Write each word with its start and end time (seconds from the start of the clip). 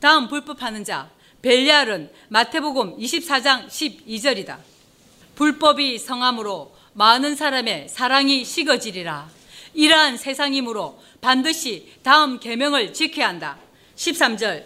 다음 0.00 0.28
불법하는 0.28 0.84
자 0.84 1.10
벨리알은 1.42 2.10
마태복음 2.28 2.98
24장 2.98 3.66
12절이다. 3.68 4.58
불법이 5.34 5.98
성함으로 5.98 6.74
많은 6.94 7.36
사람의 7.36 7.88
사랑이 7.88 8.44
식어지리라. 8.44 9.28
이러한 9.74 10.16
세상이므로 10.16 11.00
반드시 11.20 11.92
다음 12.02 12.40
계명을 12.40 12.92
지켜야 12.94 13.28
한다. 13.28 13.58
13절 13.96 14.64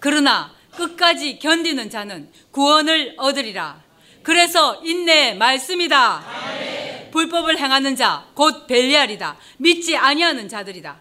그러나 0.00 0.52
끝까지 0.76 1.38
견디는 1.38 1.90
자는 1.90 2.30
구원을 2.50 3.14
얻으리라. 3.18 3.80
그래서 4.22 4.80
인내의 4.84 5.36
말씀이다. 5.36 6.24
불법을 7.12 7.58
행하는 7.58 7.96
자 7.96 8.28
곧 8.34 8.66
벨리알이다. 8.66 9.36
믿지 9.58 9.96
아니하는 9.96 10.48
자들이다. 10.48 10.98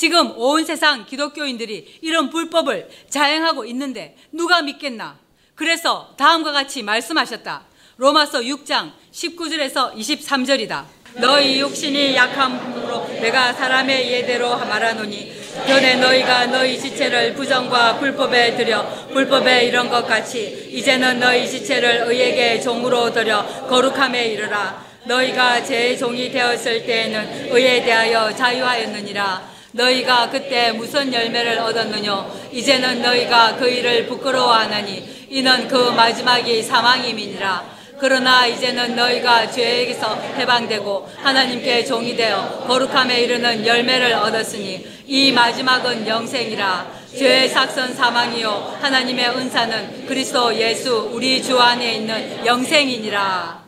지금 0.00 0.32
온 0.38 0.64
세상 0.64 1.04
기독교인들이 1.04 1.98
이런 2.00 2.30
불법을 2.30 2.88
자행하고 3.10 3.66
있는데 3.66 4.16
누가 4.32 4.62
믿겠나? 4.62 5.18
그래서 5.54 6.14
다음과 6.16 6.52
같이 6.52 6.82
말씀하셨다. 6.82 7.64
로마서 7.98 8.40
6장 8.40 8.92
19절에서 9.12 9.94
23절이다. 9.94 10.84
너희 11.16 11.60
육신이 11.60 12.16
약함으로 12.16 13.08
내가 13.20 13.52
사람의 13.52 14.10
예대로 14.10 14.56
말하노니 14.56 15.34
전에 15.66 15.96
너희가 15.96 16.46
너희 16.46 16.80
지체를 16.80 17.34
부정과 17.34 17.98
불법에 17.98 18.56
들여 18.56 19.10
불법에 19.12 19.66
이런 19.66 19.90
것 19.90 20.06
같이 20.06 20.70
이제는 20.70 21.20
너희 21.20 21.46
지체를 21.46 22.04
의에게 22.06 22.58
종으로 22.62 23.12
들여 23.12 23.66
거룩함에 23.68 24.28
이르라 24.28 24.82
너희가 25.04 25.62
제 25.62 25.94
종이 25.94 26.30
되었을 26.30 26.86
때에는 26.86 27.54
의에 27.54 27.84
대하여 27.84 28.34
자유하였느니라 28.34 29.59
너희가 29.72 30.30
그때 30.30 30.72
무슨 30.72 31.12
열매를 31.12 31.58
얻었느냐 31.58 32.26
이제는 32.52 33.02
너희가 33.02 33.56
그 33.56 33.68
일을 33.68 34.06
부끄러워하나니 34.06 35.26
이는 35.30 35.68
그 35.68 35.90
마지막이 35.90 36.62
사망임이니라. 36.62 37.80
그러나 38.00 38.46
이제는 38.46 38.96
너희가 38.96 39.50
죄에게서 39.50 40.16
해방되고 40.36 41.08
하나님께 41.18 41.84
종이 41.84 42.16
되어 42.16 42.64
거룩함에 42.66 43.20
이르는 43.20 43.66
열매를 43.66 44.14
얻었으니 44.14 44.86
이 45.06 45.30
마지막은 45.32 46.06
영생이라. 46.06 47.00
죄의 47.16 47.48
삭선 47.48 47.94
사망이요. 47.94 48.78
하나님의 48.80 49.30
은사는 49.30 50.06
그리스도 50.06 50.54
예수 50.56 51.10
우리 51.12 51.42
주 51.42 51.60
안에 51.60 51.96
있는 51.96 52.46
영생이니라. 52.46 53.60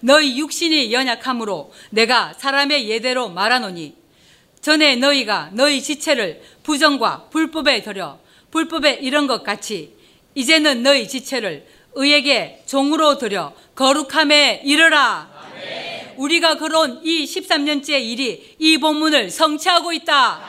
너희 0.00 0.38
육신이 0.38 0.92
연약함으로 0.92 1.72
내가 1.90 2.32
사람의 2.38 2.88
예대로 2.88 3.28
말하노니 3.28 4.01
전에 4.62 4.96
너희가 4.96 5.50
너희 5.52 5.82
지체를 5.82 6.40
부정과 6.62 7.28
불법에 7.30 7.82
들여 7.82 8.20
불법에 8.50 8.92
이런 8.94 9.26
것 9.26 9.42
같이 9.42 9.92
이제는 10.34 10.82
너희 10.82 11.06
지체를 11.08 11.66
의에게 11.94 12.62
종으로 12.66 13.18
들여 13.18 13.54
거룩함에 13.74 14.62
이르라. 14.64 15.30
우리가 16.16 16.56
그런 16.56 17.00
이 17.04 17.24
13년째 17.24 18.00
일이 18.00 18.54
이 18.58 18.78
본문을 18.78 19.30
성취하고 19.30 19.92
있다. 19.92 20.40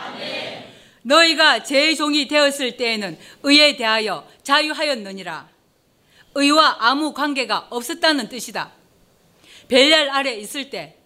너희가 1.01 1.63
제 1.63 1.95
종이 1.95 2.27
되었을 2.27 2.77
때에는 2.77 3.17
의에 3.43 3.75
대하여 3.75 4.27
자유하였느니라. 4.43 5.49
의와 6.35 6.77
아무 6.79 7.13
관계가 7.13 7.67
없었다는 7.69 8.29
뜻이다. 8.29 8.71
벨랄 9.67 10.09
아래 10.09 10.33
있을 10.35 10.69
때 10.69 10.97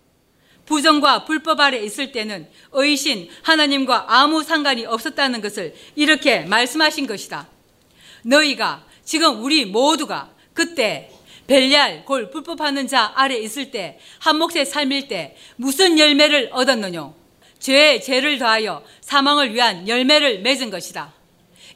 부정과 0.67 1.25
불법 1.25 1.59
아래 1.59 1.79
있을 1.79 2.11
때는 2.11 2.47
의신 2.73 3.29
하나님과 3.41 4.05
아무 4.07 4.43
상관이 4.43 4.85
없었다는 4.85 5.41
것을 5.41 5.73
이렇게 5.95 6.41
말씀하신 6.41 7.07
것이다. 7.07 7.47
너희가 8.23 8.85
지금 9.03 9.43
우리 9.43 9.65
모두가 9.65 10.29
그때 10.53 11.11
벨리알 11.47 12.03
골 12.03 12.29
불법하는 12.29 12.87
자 12.87 13.13
아래 13.15 13.37
있을 13.37 13.71
때 13.71 13.97
한몫의 14.19 14.65
삶일 14.65 15.07
때 15.07 15.37
무슨 15.55 15.97
열매를 15.97 16.49
얻었느냐? 16.51 17.13
죄에 17.59 18.01
죄를 18.01 18.37
더하여 18.37 18.83
사망을 19.01 19.53
위한 19.53 19.87
열매를 19.87 20.41
맺은 20.41 20.69
것이다. 20.69 21.13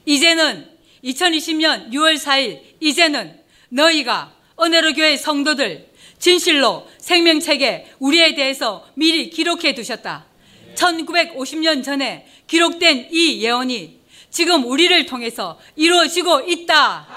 이제는 0.06 0.70
2020년 1.04 1.92
6월 1.92 2.18
4일 2.18 2.62
이제는 2.82 3.40
너희가 3.70 4.34
은혜로 4.62 4.94
교회 4.94 5.16
성도들 5.16 5.91
진실로 6.22 6.88
생명책에 7.00 7.94
우리에 7.98 8.36
대해서 8.36 8.88
미리 8.94 9.32
기록해 9.32 9.74
두셨다. 9.74 10.28
1950년 10.76 11.84
전에 11.84 12.28
기록된 12.46 13.10
이 13.12 13.42
예언이 13.44 14.00
지금 14.30 14.66
우리를 14.66 15.06
통해서 15.08 15.60
이루어지고 15.76 16.42
있다. 16.42 17.08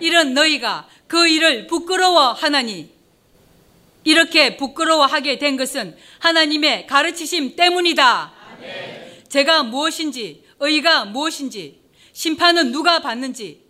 이런 0.00 0.32
너희가 0.32 0.88
그 1.06 1.28
일을 1.28 1.66
부끄러워하나니 1.66 2.88
이렇게 4.04 4.56
부끄러워하게 4.56 5.38
된 5.38 5.58
것은 5.58 5.94
하나님의 6.18 6.86
가르치심 6.86 7.56
때문이다. 7.56 8.32
제가 9.28 9.64
무엇인지 9.64 10.44
의가 10.60 11.04
무엇인지 11.04 11.78
심판은 12.14 12.72
누가 12.72 13.00
받는지 13.00 13.62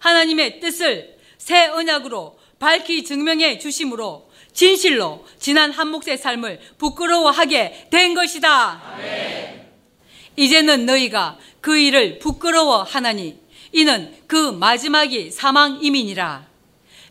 하나님의 0.00 0.58
뜻을 0.58 1.16
새 1.38 1.66
언약으로 1.66 2.39
밝히 2.60 3.02
증명해 3.02 3.58
주심으로 3.58 4.30
진실로 4.52 5.24
지난 5.38 5.72
한 5.72 5.88
몫의 5.88 6.18
삶을 6.18 6.60
부끄러워하게 6.76 7.88
된 7.90 8.14
것이다. 8.14 8.82
아멘. 8.94 9.66
이제는 10.36 10.84
너희가 10.84 11.38
그 11.62 11.78
일을 11.78 12.18
부끄러워하나니 12.18 13.40
이는 13.72 14.14
그 14.26 14.52
마지막이 14.52 15.30
사망임이니라. 15.30 16.46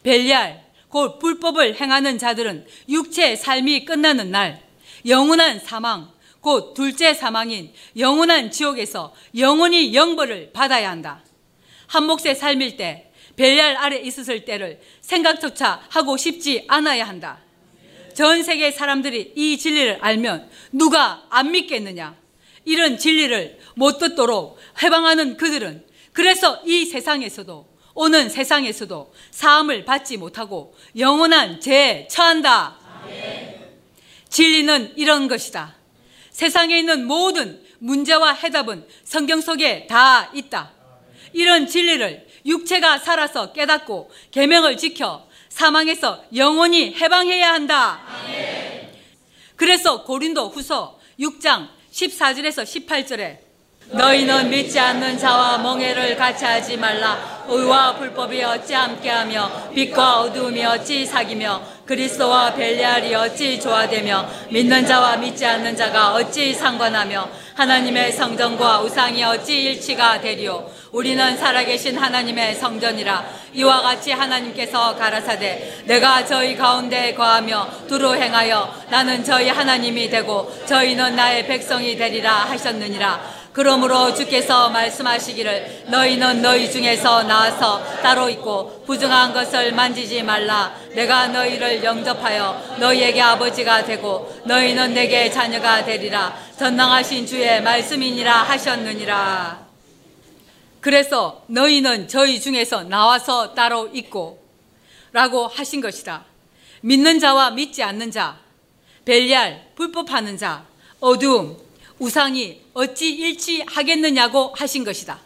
벨리알 0.04 0.64
곧 0.88 1.18
불법을 1.18 1.82
행하는 1.82 2.20
자들은 2.20 2.68
육체의 2.88 3.36
삶이 3.36 3.86
끝나는 3.86 4.30
날 4.30 4.62
영원한 5.08 5.60
사망 5.60 6.12
곧 6.42 6.76
둘째 6.76 7.16
사망인 7.16 7.74
영원한 7.98 8.52
지옥에서 8.52 9.16
영원히 9.36 9.96
영벌을 9.96 10.52
받아야 10.54 10.92
한다. 10.92 11.24
한 11.88 12.06
몫의 12.06 12.36
삶일 12.36 12.78
때 12.78 13.09
벨리알 13.40 13.78
아래 13.78 13.96
있었을 13.96 14.44
때를 14.44 14.82
생각조차 15.00 15.82
하고 15.88 16.18
싶지 16.18 16.66
않아야 16.68 17.08
한다. 17.08 17.40
전 18.14 18.44
세계 18.44 18.70
사람들이 18.70 19.32
이 19.34 19.58
진리를 19.58 20.00
알면 20.02 20.50
누가 20.74 21.26
안 21.30 21.52
믿겠느냐? 21.52 22.18
이런 22.66 22.98
진리를 22.98 23.58
못 23.76 23.98
듣도록 23.98 24.58
해방하는 24.84 25.38
그들은 25.38 25.86
그래서 26.12 26.62
이 26.66 26.84
세상에서도 26.84 27.66
오는 27.94 28.28
세상에서도 28.28 29.14
사함을 29.32 29.86
받지 29.86 30.18
못하고 30.18 30.76
영원한 30.98 31.62
죄에 31.62 32.10
처한다. 32.10 32.76
진리는 34.28 34.94
이런 34.98 35.30
것이다. 35.30 35.76
세상에 36.32 36.78
있는 36.78 37.08
모든 37.08 37.64
문제와 37.78 38.34
해답은 38.34 38.86
성경 39.06 39.40
속에 39.40 39.88
다 39.88 40.30
있다. 40.34 40.74
이런 41.32 41.68
진리를 41.68 42.28
육체가 42.46 43.00
살아서 43.00 43.52
깨닫고 43.54 44.12
계명을 44.32 44.78
지켜 44.78 45.28
사망에서 45.50 46.24
영원히 46.36 46.94
해방해야 46.96 47.54
한다. 47.54 48.02
그래서 49.56 50.04
고린도 50.04 50.50
후서 50.50 51.00
6장 51.20 51.68
14절에서 51.92 52.64
18절에 52.64 53.50
너희는 53.92 54.52
믿지 54.52 54.80
않는 54.80 55.18
자와 55.18 55.58
멍해를 55.58 56.16
같이 56.16 56.46
하지 56.46 56.78
말라. 56.78 57.44
의와 57.48 57.96
불법이 57.96 58.44
어찌 58.44 58.74
함께하며 58.74 59.72
빛과 59.74 60.20
어두움이 60.22 60.64
어찌 60.64 61.04
사귀며 61.08 61.60
그리스도와 61.88 62.54
벨리알이 62.54 63.16
어찌 63.16 63.60
조화되며 63.60 64.30
믿는 64.52 64.86
자와 64.86 65.18
믿지 65.18 65.44
않는 65.44 65.76
자가 65.76 66.14
어찌 66.14 66.54
상관하며 66.54 67.30
하나님의 67.56 68.12
성전과 68.12 68.82
우상이 68.82 69.24
어찌 69.24 69.64
일치가 69.64 70.22
되리오 70.22 70.70
우리는 70.92 71.38
살아계신 71.38 71.98
하나님의 71.98 72.56
성전이라 72.56 73.26
이와 73.54 73.82
같이 73.82 74.12
하나님께서 74.12 74.96
가라사대 74.96 75.84
내가 75.86 76.26
저희 76.26 76.56
가운데 76.56 77.14
거하며 77.14 77.88
두루 77.88 78.16
행하여 78.16 78.74
나는 78.90 79.24
저희 79.24 79.50
하나님이 79.50 80.10
되고 80.10 80.52
저희는 80.66 81.16
나의 81.16 81.46
백성이 81.46 81.96
되리라 81.96 82.32
하셨느니라. 82.32 83.40
그러므로 83.52 84.14
주께서 84.14 84.70
말씀하시기를 84.70 85.86
너희는 85.88 86.42
너희 86.42 86.72
중에서 86.72 87.24
나와서 87.24 87.84
따로 88.02 88.30
있고 88.30 88.84
부정한 88.86 89.34
것을 89.34 89.74
만지지 89.74 90.24
말라. 90.24 90.74
내가 90.94 91.28
너희를 91.28 91.84
영접하여 91.84 92.78
너희에게 92.78 93.22
아버지가 93.22 93.84
되고 93.86 94.32
너희는 94.46 94.94
내게 94.94 95.30
자녀가 95.30 95.84
되리라. 95.84 96.36
전능하신 96.58 97.26
주의 97.26 97.62
말씀이니라 97.62 98.44
하셨느니라 98.44 99.69
그래서 100.82 101.44
너희는 101.48 102.08
저희 102.08 102.40
중에서 102.40 102.84
나와서 102.84 103.54
따로 103.54 103.90
있고 103.94 104.44
라고 105.12 105.48
하신 105.48 105.82
것이다 105.82 106.26
믿는 106.82 107.20
자와 107.20 107.52
믿지 107.52 107.84
않는 107.84 108.12
자 108.12 108.40
벨리알 109.06 109.72
불법하는 109.76 110.38
자 110.38 110.66
어두움 111.00 111.58
우상이 112.00 112.62
어찌 112.74 113.10
일치하겠느냐고 113.10 114.54
하신 114.56 114.84
것이다. 114.86 115.20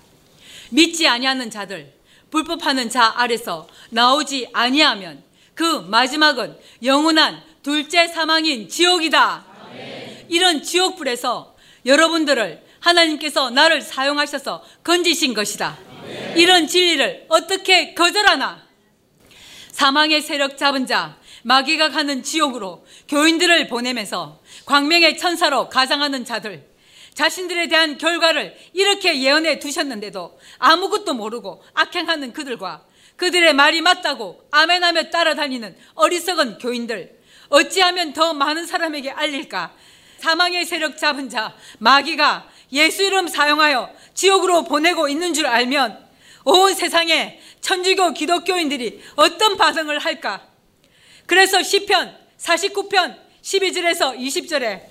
믿지 0.72 1.08
아니하는 1.08 1.52
자들 1.52 1.94
불법하는 2.32 2.90
자 2.90 3.14
아래서 3.16 3.68
나오지 3.92 4.50
아니하면 4.54 5.24
그 5.54 5.64
마지막은 5.64 6.58
영원한 6.84 7.42
둘째 7.62 8.08
사망인 8.08 8.68
지옥이다. 8.68 9.46
이런 10.30 10.64
지옥불에서 10.64 11.56
여러분들을 11.86 12.63
하나님께서 12.84 13.50
나를 13.50 13.82
사용하셔서 13.82 14.64
건지신 14.84 15.34
것이다. 15.34 15.78
이런 16.36 16.68
진리를 16.68 17.26
어떻게 17.30 17.94
거절하나? 17.94 18.62
사망의 19.72 20.22
세력 20.22 20.58
잡은 20.58 20.86
자, 20.86 21.18
마귀가 21.44 21.90
가는 21.90 22.24
지옥으로 22.24 22.86
교인들을 23.08 23.68
보내면서 23.68 24.42
광명의 24.66 25.18
천사로 25.18 25.70
가장하는 25.70 26.26
자들, 26.26 26.68
자신들에 27.14 27.68
대한 27.68 27.98
결과를 27.98 28.56
이렇게 28.74 29.22
예언해 29.22 29.60
두셨는데도 29.60 30.40
아무것도 30.60 31.14
모르고 31.14 31.64
악행하는 31.74 32.34
그들과 32.34 32.86
그들의 33.16 33.54
말이 33.54 33.82
맞다고 33.82 34.42
아멘하며 34.52 35.10
따라다니는 35.10 35.78
어리석은 35.96 36.58
교인들, 36.58 37.20
어찌하면 37.50 38.14
더 38.14 38.34
많은 38.34 38.66
사람에게 38.66 39.12
알릴까? 39.12 39.74
사망의 40.18 40.66
세력 40.66 40.98
잡은 40.98 41.30
자, 41.30 41.56
마귀가 41.80 42.50
예수 42.74 43.04
이름 43.04 43.28
사용하여 43.28 43.90
지옥으로 44.14 44.64
보내고 44.66 45.08
있는 45.08 45.34
줄 45.34 45.46
알면 45.46 45.98
온 46.46 46.74
세상에 46.74 47.40
천주교 47.62 48.14
기독교인들이 48.14 49.02
어떤 49.16 49.56
반응을 49.56 50.00
할까? 50.00 50.48
그래서 51.26 51.64
시편 51.64 52.18
49편 52.38 53.18
12절에서 53.42 54.18
20절에 54.18 54.82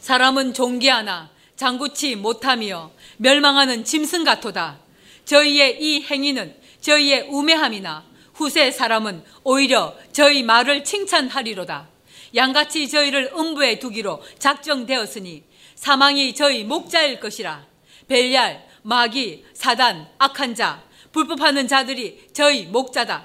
사람은 0.00 0.54
존귀하나 0.54 1.30
장구치 1.56 2.16
못하며 2.16 2.90
멸망하는 3.18 3.84
짐승 3.84 4.24
같도다. 4.24 4.78
저희의 5.24 5.78
이 5.80 6.02
행위는 6.02 6.56
저희의 6.80 7.26
우매함이나 7.28 8.04
후세 8.34 8.70
사람은 8.70 9.24
오히려 9.44 9.96
저희 10.12 10.42
말을 10.42 10.84
칭찬하리로다. 10.84 11.88
양같이 12.34 12.88
저희를 12.88 13.32
음부에 13.36 13.78
두기로 13.78 14.22
작정되었으니 14.38 15.42
사망이 15.78 16.34
저희 16.34 16.64
목자일 16.64 17.20
것이라. 17.20 17.64
벨얄, 18.08 18.66
마귀, 18.82 19.44
사단, 19.54 20.08
악한 20.18 20.56
자, 20.56 20.82
불법하는 21.12 21.68
자들이 21.68 22.28
저희 22.32 22.64
목자다. 22.64 23.24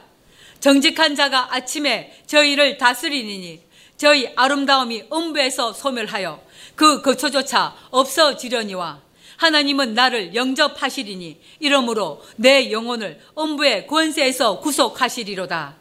정직한 0.60 1.16
자가 1.16 1.54
아침에 1.54 2.22
저희를 2.28 2.78
다스리니 2.78 3.60
저희 3.98 4.32
아름다움이 4.36 5.06
음부에서 5.12 5.74
소멸하여 5.74 6.42
그 6.76 7.02
거처조차 7.02 7.76
없어지려니와 7.90 9.02
하나님은 9.38 9.96
나를 9.96 10.36
영접하시리니 10.36 11.40
이러므로 11.60 12.24
내 12.36 12.72
영혼을 12.72 13.20
음부의 13.38 13.88
권세에서 13.88 14.60
구속하시리로다. 14.60 15.76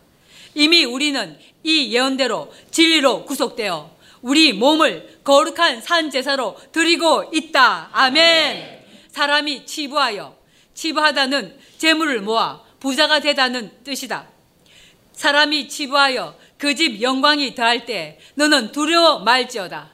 이미 0.54 0.84
우리는 0.84 1.38
이 1.62 1.94
예언대로 1.94 2.52
진리로 2.70 3.24
구속되어 3.24 3.90
우리 4.22 4.52
몸을 4.52 5.20
거룩한 5.24 5.82
산 5.82 6.10
제사로 6.10 6.56
드리고 6.72 7.30
있다. 7.32 7.90
아멘. 7.92 8.82
사람이 9.10 9.66
치부하여 9.66 10.36
치부하다는 10.74 11.58
재물을 11.78 12.20
모아 12.20 12.62
부자가 12.80 13.20
되다는 13.20 13.70
뜻이다. 13.84 14.28
사람이 15.12 15.68
치부하여 15.68 16.36
그 16.56 16.74
집 16.74 17.02
영광이 17.02 17.54
더할 17.56 17.84
때 17.86 18.18
너는 18.34 18.70
두려워 18.70 19.18
말지어다. 19.18 19.90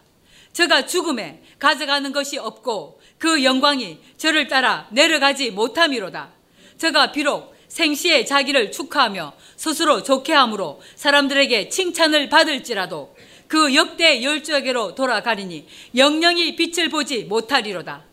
저가 0.53 0.85
죽음에 0.87 1.43
가져가는 1.59 2.13
것이 2.13 2.39
없고 2.39 3.01
그 3.17 3.43
영광이 3.43 3.99
저를 4.19 4.49
따라 4.49 4.87
내려가지 4.91 5.51
못함이로다. 5.51 6.31
저가 6.77 7.13
비록 7.13 7.57
생시에 7.69 8.25
자기를 8.25 8.71
축하하며 8.71 9.33
스스로 9.57 10.03
좋게 10.03 10.33
함으로 10.33 10.81
사람들에게 10.95 11.69
칭찬을 11.71 12.29
받을지라도 12.29 13.15
그 13.49 13.75
역대 13.75 14.23
열주에게로 14.23 14.95
돌아가리니 14.95 15.67
영영이 15.97 16.55
빛을 16.55 16.91
보지 16.91 17.25
못하리로다. 17.25 18.05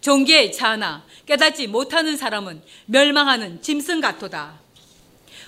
종기에 0.00 0.50
차나 0.50 1.04
깨닫지 1.26 1.66
못하는 1.66 2.16
사람은 2.16 2.62
멸망하는 2.86 3.60
짐승 3.60 4.00
같도다. 4.00 4.60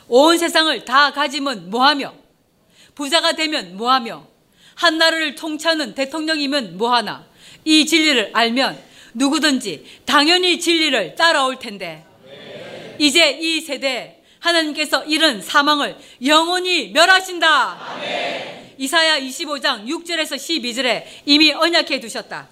온 0.08 0.37
세상을 0.37 0.84
다 0.84 1.12
가지면 1.12 1.70
뭐하며 1.70 2.14
부자가 2.94 3.32
되면 3.32 3.76
뭐하며 3.76 4.26
한 4.75 4.98
나라를 4.98 5.34
통치하는 5.34 5.94
대통령이면 5.94 6.76
뭐하나 6.76 7.26
이 7.64 7.87
진리를 7.87 8.31
알면 8.32 8.78
누구든지 9.14 9.84
당연히 10.04 10.58
진리를 10.60 11.14
따라올 11.14 11.58
텐데 11.58 12.04
이제 12.99 13.31
이 13.31 13.60
세대 13.60 14.15
하나님께서 14.46 15.04
이런 15.04 15.43
사망을 15.43 15.96
영원히 16.25 16.88
멸하신다. 16.88 17.93
아멘. 17.93 18.75
이사야 18.78 19.20
25장 19.20 19.87
6절에서 19.87 20.37
12절에 20.37 21.04
이미 21.25 21.52
언약해 21.52 21.98
두셨다. 22.00 22.48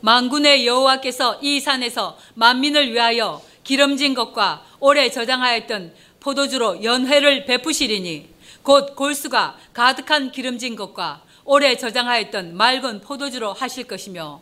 만군의 0.00 0.66
여호와께서 0.66 1.40
이 1.42 1.58
산에서 1.60 2.16
만민을 2.34 2.92
위하여 2.92 3.42
기름진 3.64 4.14
것과 4.14 4.64
오래 4.78 5.10
저장하였던 5.10 5.92
포도주로 6.20 6.84
연회를 6.84 7.44
베푸시리니 7.46 8.28
곧 8.62 8.94
골수가 8.94 9.56
가득한 9.72 10.30
기름진 10.30 10.76
것과 10.76 11.22
오래 11.44 11.76
저장하였던 11.76 12.56
맑은 12.56 13.00
포도주로 13.00 13.52
하실 13.52 13.84
것이며 13.84 14.40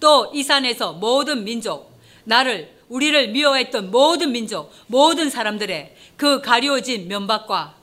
또 0.00 0.30
이 0.34 0.42
산에서 0.42 0.92
모든 0.92 1.44
민족 1.44 1.92
나를 2.24 2.70
우리를 2.88 3.28
미워했던 3.28 3.90
모든 3.90 4.32
민족 4.32 4.72
모든 4.86 5.30
사람들의 5.30 5.94
그 6.18 6.42
가려진 6.42 7.06
면박과 7.06 7.74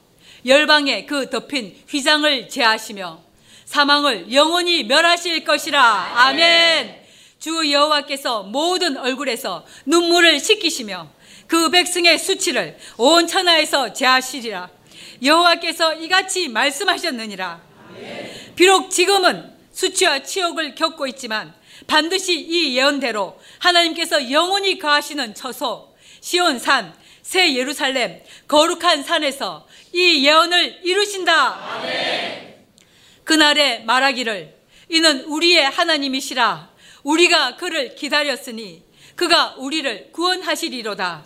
열방의 0.46 1.08
그 1.08 1.30
덮인 1.30 1.76
휘장을 1.90 2.50
제하시며 2.50 3.24
사망을 3.64 4.32
영원히 4.32 4.84
멸하실 4.84 5.46
것이라. 5.46 5.82
아멘. 5.82 7.04
주 7.40 7.72
여호와께서 7.72 8.44
모든 8.44 8.98
얼굴에서 8.98 9.66
눈물을 9.86 10.40
씻기시며 10.40 11.08
그 11.48 11.70
백성의 11.70 12.20
수치를 12.20 12.78
온 12.98 13.26
천하에서 13.26 13.94
제하시리라. 13.94 14.70
여호와께서 15.24 15.96
이같이 15.96 16.50
말씀하셨느니라. 16.50 17.62
비록 18.56 18.92
지금은 18.92 19.50
수치와 19.72 20.24
치욕을 20.24 20.76
겪고 20.76 21.08
있지만 21.08 21.54
반드시 21.88 22.34
이 22.38 22.76
예언대로 22.76 23.40
하나님께서 23.60 24.30
영원히 24.32 24.78
거하시는 24.78 25.34
처소 25.34 25.96
시온산 26.20 26.94
새 27.26 27.56
예루살렘 27.56 28.22
거룩한 28.48 29.02
산에서 29.02 29.68
이 29.92 30.24
예언을 30.28 30.82
이루신다. 30.84 31.82
그날에 33.24 33.80
말하기를 33.80 34.56
이는 34.90 35.24
우리의 35.24 35.68
하나님이시라 35.72 36.70
우리가 37.02 37.56
그를 37.56 37.96
기다렸으니 37.96 38.84
그가 39.16 39.56
우리를 39.58 40.12
구원하시리로다. 40.12 41.26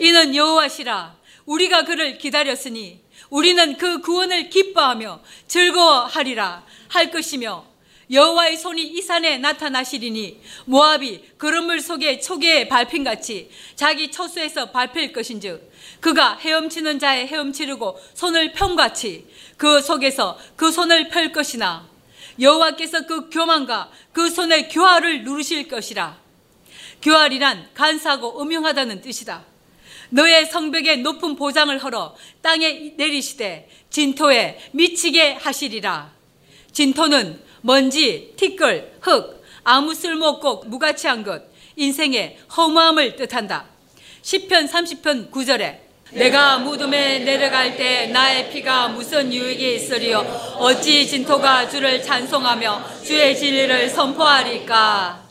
이는 0.00 0.34
여호와시라 0.34 1.14
우리가 1.44 1.84
그를 1.84 2.16
기다렸으니 2.16 3.02
우리는 3.28 3.76
그 3.76 4.00
구원을 4.00 4.48
기뻐하며 4.48 5.20
즐거워하리라 5.46 6.64
할 6.88 7.10
것이며 7.10 7.66
여호와의 8.10 8.56
손이 8.56 8.82
이 8.82 9.00
산에 9.00 9.38
나타나시리니 9.38 10.40
모압이 10.66 11.22
그름물 11.38 11.80
속에 11.80 12.20
초계의 12.20 12.68
밟힘같이 12.68 13.50
자기 13.76 14.10
처수에서 14.10 14.70
밟힐 14.70 15.12
것인즉 15.12 15.72
그가 16.00 16.36
헤엄치는 16.36 16.98
자의 16.98 17.26
헤엄치르고 17.26 17.98
손을 18.14 18.52
펴같이 18.52 19.26
그 19.56 19.80
속에서 19.80 20.38
그 20.56 20.70
손을 20.70 21.08
펼 21.08 21.32
것이나 21.32 21.88
여호와께서 22.40 23.06
그 23.06 23.30
교만과 23.30 23.90
그 24.12 24.28
손의 24.28 24.68
교활을 24.68 25.24
누르실 25.24 25.68
것이라. 25.68 26.18
교활이란 27.02 27.68
간사하고 27.74 28.40
음흉하다는 28.40 29.02
뜻이다. 29.02 29.44
너의 30.10 30.46
성벽에 30.46 30.96
높은 30.96 31.36
보장을 31.36 31.76
헐어 31.82 32.16
땅에 32.40 32.94
내리시되 32.96 33.68
진토에 33.90 34.58
미치게 34.72 35.34
하시리라. 35.34 36.12
진토는 36.72 37.40
먼지, 37.66 38.34
티끌, 38.36 38.92
흙, 39.00 39.42
아무 39.62 39.94
쓸모 39.94 40.26
없고 40.26 40.64
무가치한 40.66 41.24
것, 41.24 41.44
인생의 41.76 42.36
허무함을 42.54 43.16
뜻한다. 43.16 43.64
10편 44.22 44.68
30편 44.68 45.30
9절에 45.30 45.78
내가 46.10 46.58
무덤에 46.58 47.20
내려갈 47.20 47.74
때 47.74 48.08
나의 48.08 48.50
피가 48.50 48.88
무슨 48.88 49.32
유익이 49.32 49.76
있으리요? 49.76 50.18
어찌 50.58 51.06
진토가 51.08 51.66
주를 51.70 52.02
찬송하며 52.02 53.02
주의 53.02 53.34
진리를 53.34 53.88
선포하리까? 53.88 55.24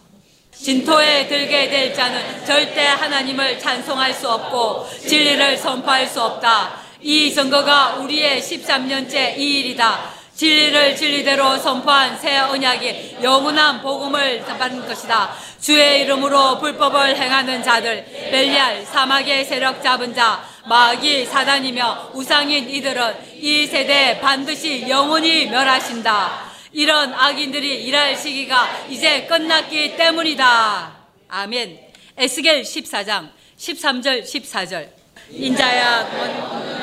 진토에 0.55 1.27
들게 1.27 1.69
될 1.69 1.93
자는 1.93 2.43
절대 2.47 2.83
하나님을 2.83 3.59
찬송할 3.59 4.11
수 4.11 4.27
없고 4.27 4.89
진리를 5.07 5.55
선포할 5.55 6.07
수 6.07 6.19
없다. 6.19 6.81
이 6.99 7.31
증거가 7.31 7.97
우리의 7.97 8.41
13년째 8.41 9.37
이 9.37 9.59
일이다 9.59 10.12
진리를 10.35 10.95
진리대로 10.95 11.57
선포한 11.57 12.19
새 12.19 12.39
언약이 12.39 13.17
영원한 13.21 13.81
복음을 13.81 14.43
받는 14.43 14.87
것이다. 14.87 15.35
주의 15.61 16.01
이름으로 16.01 16.59
불법을 16.59 17.15
행하는 17.15 17.63
자들, 17.63 18.03
벨리알, 18.31 18.85
사막의 18.85 19.45
세력 19.45 19.81
잡은 19.83 20.13
자, 20.13 20.43
마귀, 20.65 21.25
사단이며 21.25 22.11
우상인 22.13 22.69
이들은 22.69 23.35
이 23.35 23.67
세대에 23.67 24.19
반드시 24.19 24.89
영원히 24.89 25.45
멸하신다. 25.45 26.51
이런 26.71 27.13
악인들이 27.13 27.83
일할 27.85 28.17
시기가 28.17 28.87
이제 28.89 29.25
끝났기 29.25 29.95
때문이다. 29.95 30.91
아멘. 31.29 31.79
에스겔 32.17 32.63
14장 32.63 33.29
13절 33.57 34.23
14절 34.23 34.89
인자야 35.31 36.82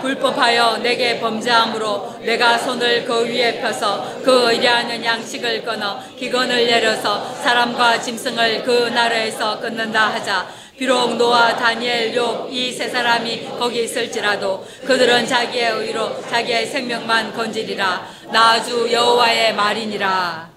불법하여 0.00 0.78
내게 0.78 1.20
범죄함으로 1.20 2.20
내가 2.22 2.58
손을 2.58 3.04
그 3.04 3.24
위에 3.26 3.60
펴서 3.60 4.20
그 4.22 4.50
의뢰하는 4.50 5.04
양식을 5.04 5.62
끊어 5.62 6.00
기근을 6.18 6.66
내려서 6.66 7.34
사람과 7.34 8.00
짐승을 8.00 8.62
그 8.62 8.88
나라에서 8.88 9.60
끊는다 9.60 10.08
하자. 10.08 10.48
비록 10.76 11.16
노아, 11.16 11.54
다니엘, 11.54 12.14
욥이 12.14 12.74
세 12.74 12.88
사람이 12.88 13.50
거기 13.58 13.84
있을지라도 13.84 14.66
그들은 14.86 15.26
자기의 15.26 15.72
의로 15.72 16.18
자기의 16.22 16.66
생명만 16.66 17.34
건지리라. 17.34 18.06
나주 18.32 18.90
여호와의 18.90 19.54
말이니라. 19.54 20.50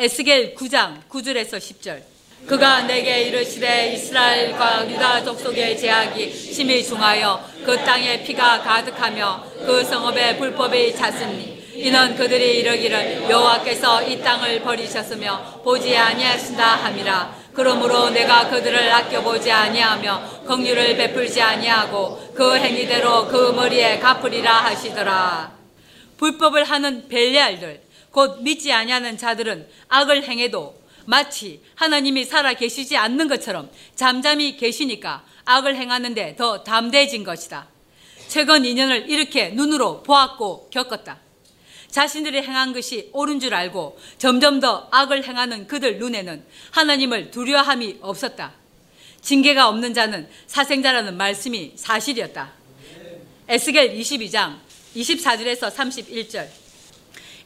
에스겔 0.00 0.56
9장 0.56 1.08
9절에서 1.08 1.58
10절 1.58 2.11
그가 2.46 2.82
내게 2.82 3.22
이르시되 3.22 3.92
이스라엘과 3.92 4.90
유다 4.90 5.24
족속의 5.24 5.78
제약이 5.78 6.32
심히 6.32 6.84
중하여 6.84 7.42
그 7.64 7.76
땅에 7.84 8.22
피가 8.22 8.62
가득하며 8.62 9.44
그 9.64 9.84
성읍에 9.84 10.38
불법이 10.38 10.94
찼으니 10.94 11.62
이는 11.74 12.14
그들이 12.16 12.58
이르기를 12.58 13.30
여호와께서 13.30 14.02
이 14.02 14.20
땅을 14.20 14.60
버리셨으며 14.62 15.62
보지 15.64 15.96
아니하신다 15.96 16.64
함이라. 16.64 17.42
그러므로 17.54 18.10
내가 18.10 18.48
그들을 18.48 18.92
아껴보지 18.92 19.50
아니하며 19.50 20.44
긍휼을 20.46 20.96
베풀지 20.96 21.40
아니하고 21.40 22.32
그 22.34 22.56
행위대로 22.56 23.28
그 23.28 23.52
머리에 23.52 23.98
갚으리라 23.98 24.64
하시더라. 24.64 25.52
불법을 26.18 26.64
하는 26.64 27.08
벨리알들 27.08 27.80
곧 28.10 28.42
믿지 28.42 28.72
아니하는 28.72 29.16
자들은 29.16 29.68
악을 29.88 30.24
행해도 30.24 30.81
마치 31.06 31.62
하나님이 31.74 32.24
살아 32.24 32.54
계시지 32.54 32.96
않는 32.96 33.28
것처럼 33.28 33.70
잠잠히 33.94 34.56
계시니까 34.56 35.24
악을 35.44 35.76
행하는데 35.76 36.36
더 36.36 36.62
담대해진 36.62 37.24
것이다. 37.24 37.66
최근 38.28 38.62
2년을 38.62 39.08
이렇게 39.08 39.50
눈으로 39.50 40.02
보았고 40.02 40.68
겪었다. 40.70 41.18
자신들이 41.90 42.38
행한 42.38 42.72
것이 42.72 43.10
옳은 43.12 43.38
줄 43.38 43.54
알고 43.54 43.98
점점 44.16 44.60
더 44.60 44.88
악을 44.90 45.24
행하는 45.28 45.66
그들 45.66 45.98
눈에는 45.98 46.42
하나님을 46.70 47.30
두려워함이 47.30 47.98
없었다. 48.00 48.52
징계가 49.20 49.68
없는 49.68 49.92
자는 49.92 50.28
사생자라는 50.46 51.16
말씀이 51.16 51.72
사실이었다. 51.76 52.52
에스겔 53.48 53.98
22장 53.98 54.56
24절에서 54.96 55.70
31절 55.70 56.61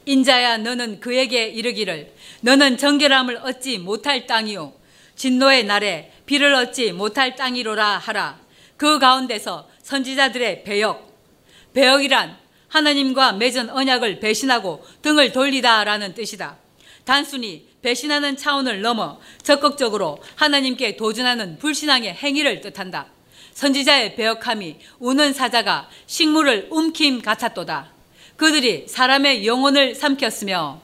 인자야 0.07 0.59
너는 0.59 1.01
그에게 1.01 1.49
이르기를 1.49 2.13
너는 2.41 2.79
정결함을 2.79 3.37
얻지 3.37 3.79
못할 3.79 4.27
땅이요 4.27 4.73
진노의 5.17 5.65
날에 5.65 6.13
비를 6.25 6.55
얻지 6.55 6.93
못할 6.93 7.37
땅이로라 7.37 7.99
하라 7.99 8.41
그 8.77 8.99
가운데서 8.99 9.69
선지자들의 9.83 10.65
배역 10.65 11.07
배역이란 11.75 12.39
하나님과 12.69 13.33
맺은 13.33 13.71
언약을 13.71 14.21
배신하고 14.21 14.85
등을 15.03 15.33
돌리다라는 15.33 16.15
뜻이다. 16.15 16.57
단순히 17.05 17.69
배신하는 17.83 18.37
차원을 18.37 18.81
넘어 18.83 19.21
적극적으로 19.43 20.19
하나님께 20.35 20.97
도전하는 20.97 21.59
불신앙의 21.59 22.15
행위를 22.15 22.61
뜻한다. 22.61 23.07
선지자의 23.53 24.17
배역함이 24.17 24.77
우는 24.99 25.33
사자가 25.33 25.89
식물을 26.07 26.69
움킴 26.71 27.23
같았도다. 27.23 27.96
그들이 28.37 28.87
사람의 28.87 29.47
영혼을 29.47 29.95
삼켰으며 29.95 30.81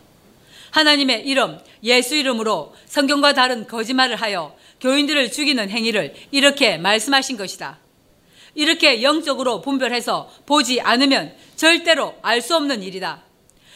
하나님의 0.71 1.27
이름, 1.27 1.59
예수 1.85 2.17
이름으로 2.17 2.75
성경과 2.87 3.35
다른 3.35 3.67
거짓말을 3.67 4.17
하여 4.17 4.57
교인들을 4.81 5.31
죽이는 5.31 5.69
행위를 5.69 6.15
이렇게 6.31 6.79
말씀하신 6.79 7.37
것이다. 7.37 7.79
이렇게 8.55 9.03
영적으로 9.03 9.61
분별해서 9.61 10.31
보지 10.47 10.81
않으면 10.81 11.35
절대로 11.57 12.15
알 12.23 12.41
수 12.41 12.57
없는 12.57 12.83
일이다. 12.83 13.23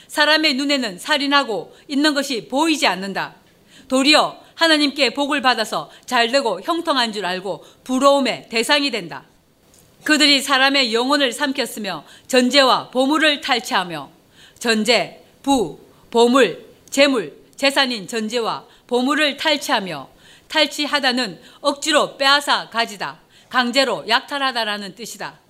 사람의 0.09 0.55
눈에는 0.55 0.99
살인하고 0.99 1.75
있는 1.89 2.15
것이 2.15 2.49
보이지 2.49 2.87
않는다. 2.87 3.37
도리어 3.89 4.39
하나님께 4.55 5.11
복을 5.11 5.43
받아서 5.43 5.91
잘되고 6.07 6.63
형통한 6.63 7.13
줄 7.13 7.27
알고 7.27 7.65
부러움의 7.85 8.49
대상이 8.49 8.91
된다. 8.91 9.25
그들이 10.07 10.41
사람의 10.41 10.95
영혼을 10.95 11.33
삼켰으며 11.33 12.05
전제와 12.29 12.91
보물을 12.91 13.41
탈취하며 13.41 14.09
전제, 14.61 15.25
부, 15.43 15.81
보물, 16.13 16.65
재물, 16.89 17.37
재산인 17.57 18.07
전제와 18.07 18.67
보물을 18.87 19.37
탈취하며 19.37 20.09
탈취하다는 20.47 21.41
억지로 21.61 22.17
빼앗아 22.19 22.71
가지다. 22.71 23.19
강제로 23.49 24.09
약탈하다라는 24.09 24.95
뜻이다. 24.95 25.41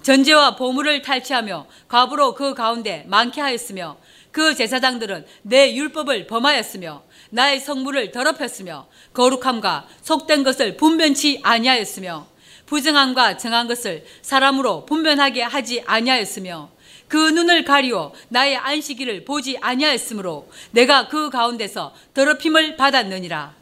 전제와 0.00 0.54
보물을 0.54 1.02
탈취하며 1.02 1.66
과부로 1.88 2.36
그 2.36 2.54
가운데 2.54 3.02
많게 3.08 3.40
하였으며 3.40 3.96
그 4.30 4.54
제사장들은 4.54 5.26
내 5.42 5.74
율법을 5.74 6.28
범하였으며 6.28 7.02
나의 7.30 7.58
성물을 7.58 8.12
더럽혔으며 8.12 8.86
거룩함과 9.12 9.88
속된 10.02 10.44
것을 10.44 10.76
분변치 10.76 11.40
아니하였으며 11.42 12.35
부정함과 12.66 13.36
정한 13.36 13.66
것을 13.66 14.04
사람으로 14.22 14.86
분변하게 14.86 15.42
하지 15.42 15.82
아니하였으며 15.86 16.70
그 17.08 17.16
눈을 17.16 17.64
가리워 17.64 18.12
나의 18.28 18.56
안식일을 18.56 19.24
보지 19.24 19.58
아니하였으므로 19.60 20.50
내가 20.72 21.08
그 21.08 21.30
가운데서 21.30 21.94
더럽힘을 22.14 22.76
받았느니라. 22.76 23.54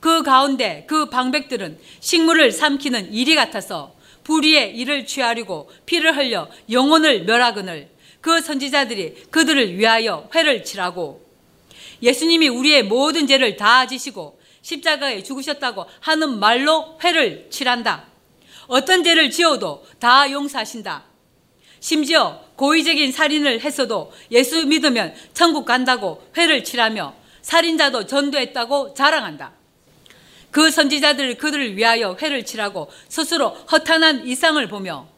그 0.00 0.22
가운데 0.22 0.84
그 0.86 1.10
방백들은 1.10 1.78
식물을 2.00 2.52
삼키는 2.52 3.12
일이 3.12 3.34
같아서 3.34 3.94
불의의 4.24 4.76
일을 4.76 5.06
취하려고 5.06 5.70
피를 5.86 6.16
흘려 6.16 6.48
영혼을 6.70 7.24
멸하거늘 7.24 7.88
그 8.20 8.40
선지자들이 8.40 9.26
그들을 9.30 9.78
위하여 9.78 10.28
회를 10.34 10.62
치라고 10.62 11.24
예수님이 12.02 12.48
우리의 12.48 12.84
모든 12.84 13.26
죄를 13.26 13.56
다 13.56 13.86
지시고 13.86 14.38
십자가에 14.62 15.22
죽으셨다고 15.22 15.86
하는 16.00 16.38
말로 16.38 16.98
회를 17.02 17.48
칠한다. 17.50 18.09
어떤 18.70 19.02
죄를 19.02 19.30
지어도 19.30 19.84
다 19.98 20.30
용서하신다. 20.30 21.02
심지어 21.80 22.40
고의적인 22.54 23.10
살인을 23.10 23.60
했어도 23.62 24.12
예수 24.30 24.64
믿으면 24.64 25.12
천국 25.34 25.64
간다고 25.66 26.22
회를 26.36 26.62
칠하며 26.62 27.14
살인자도 27.42 28.06
전도했다고 28.06 28.94
자랑한다. 28.94 29.52
그 30.52 30.70
선지자들 30.70 31.36
그들을 31.36 31.76
위하여 31.76 32.16
회를 32.22 32.44
칠하고 32.44 32.88
스스로 33.08 33.48
허탄한 33.48 34.28
이상을 34.28 34.64
보며 34.68 35.08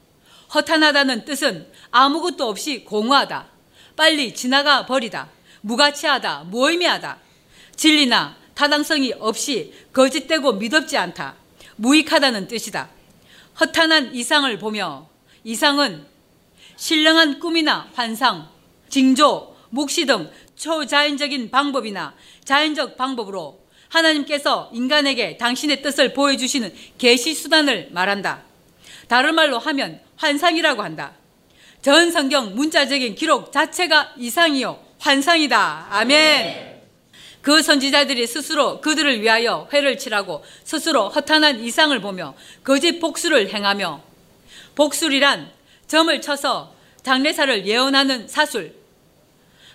허탄하다는 0.55 1.27
뜻은 1.27 1.71
아무것도 1.91 2.49
없이 2.49 2.85
공허하다. 2.85 3.49
빨리 3.97 4.35
지나가 4.35 4.87
버리다. 4.87 5.29
무가치하다. 5.61 6.45
무의미하다. 6.45 7.19
진리나 7.77 8.35
타당성이 8.55 9.13
없이 9.19 9.75
거짓되고 9.93 10.55
믿었지 10.55 10.97
않다. 10.97 11.35
무익하다는 11.77 12.49
뜻이다. 12.49 13.02
허탄한 13.63 14.13
이상을 14.13 14.59
보며 14.59 15.07
이상은 15.45 16.05
신령한 16.75 17.39
꿈이나 17.39 17.89
환상, 17.95 18.49
징조, 18.89 19.57
묵시 19.71 20.05
등 20.07 20.29
초자연적인 20.57 21.51
방법이나 21.51 22.15
자연적 22.45 22.97
방법으로 22.97 23.61
하나님께서 23.89 24.71
인간에게 24.73 25.37
당신의 25.37 25.81
뜻을 25.83 26.13
보여주시는 26.13 26.75
계시 26.99 27.35
수단을 27.35 27.91
말한다. 27.93 28.43
다른 29.07 29.37
말로 29.37 29.61
하면 29.61 30.01
환상이라고 30.17 30.83
한다. 30.83 31.13
전 31.83 32.11
성경 32.11 32.57
문자적인 32.57 33.15
기록 33.15 33.53
자체가 33.53 34.15
이상이요 34.17 34.79
환상이다. 34.99 35.87
아멘. 35.91 36.72
그 37.43 37.61
선지자들이 37.61 38.27
스스로 38.29 38.81
그들을 38.81 39.21
위하여 39.21 39.69
회를 39.73 39.99
칠하고 39.99 40.45
스스로 40.65 41.09
허탄한 41.09 41.61
이상을 41.61 42.01
보며 42.01 42.35
거짓 42.63 43.01
복수를 43.01 43.53
행하며 43.53 44.01
복술이란 44.77 45.51
점을 45.89 46.21
쳐서 46.21 46.75
장례사를 47.03 47.67
예언하는 47.67 48.29
사술. 48.29 48.75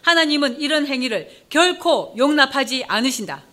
하나님은 0.02 0.62
이런 0.62 0.88
행위를 0.88 1.30
결코 1.50 2.16
용납하지 2.18 2.86
않으신다. 2.88 3.44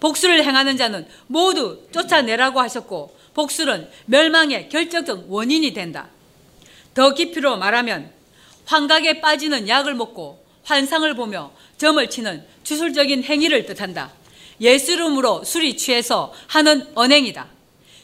복수를 0.00 0.44
행하는 0.44 0.76
자는 0.76 1.06
모두 1.28 1.86
쫓아내라고 1.92 2.60
하셨고 2.60 3.16
복수는 3.34 3.88
멸망의 4.06 4.68
결정적 4.68 5.30
원인이 5.32 5.72
된다. 5.72 6.08
더 6.94 7.14
깊이로 7.14 7.56
말하면 7.58 8.10
환각에 8.66 9.20
빠지는 9.20 9.68
약을 9.68 9.94
먹고 9.94 10.44
환상을 10.64 11.14
보며 11.14 11.52
점을 11.76 12.08
치는 12.08 12.44
주술적인 12.62 13.24
행위를 13.24 13.66
뜻한다. 13.66 14.12
예수 14.60 14.92
이름으로 14.92 15.44
술이 15.44 15.76
취해서 15.76 16.32
하는 16.46 16.86
언행이다. 16.94 17.46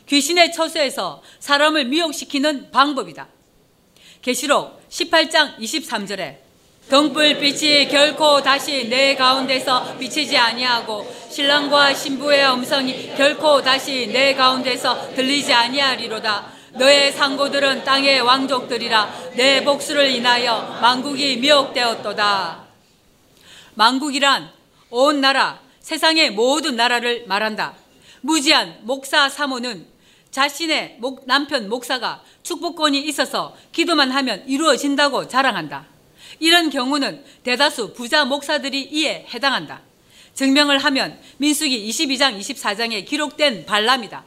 귀신의 0.07 0.53
처소에서 0.53 1.23
사람을 1.39 1.85
미혹시키는 1.87 2.71
방법이다. 2.73 3.29
계시록 4.23 4.81
18장 4.91 5.57
23절에 5.59 6.37
등불빛이 6.89 7.89
결코 7.89 8.43
다시 8.43 8.89
내 8.89 9.15
가운데서 9.15 9.97
비치지 9.99 10.37
아니하고 10.37 11.07
신랑과 11.31 11.95
신부의 11.95 12.53
음성이 12.53 13.15
결코 13.17 13.63
다시 13.63 14.09
내 14.09 14.35
가운데서 14.35 15.15
들리지 15.15 15.53
아니하리로다. 15.53 16.53
너의 16.73 17.13
상고들은 17.13 17.85
땅의 17.85 18.21
왕족들이라 18.23 19.31
내 19.35 19.63
복수를 19.63 20.11
인하여 20.11 20.79
만국이 20.83 21.37
미혹되었도다. 21.37 22.70
만국이란 23.75 24.51
온 24.91 25.21
나라, 25.21 25.61
세상의 25.81 26.31
모든 26.33 26.77
나라를 26.77 27.27
말한다. 27.27 27.75
무지한 28.21 28.81
목사 28.83 29.29
사모는 29.29 29.87
자신의 30.31 30.97
목, 31.01 31.27
남편 31.27 31.69
목사가 31.69 32.23
축복권이 32.43 33.01
있어서 33.09 33.57
기도만 33.73 34.11
하면 34.11 34.45
이루어진다고 34.47 35.29
자랑한다. 35.29 35.87
이런 36.39 36.71
경우는 36.71 37.25
대다수 37.43 37.93
부자 37.95 38.25
목사들이 38.25 38.89
이에 38.93 39.27
해당한다. 39.33 39.83
증명을 40.35 40.79
하면 40.79 41.19
민수기 41.39 41.89
22장 41.91 42.39
24장에 42.39 43.05
기록된 43.05 43.67
발람이다. 43.67 44.25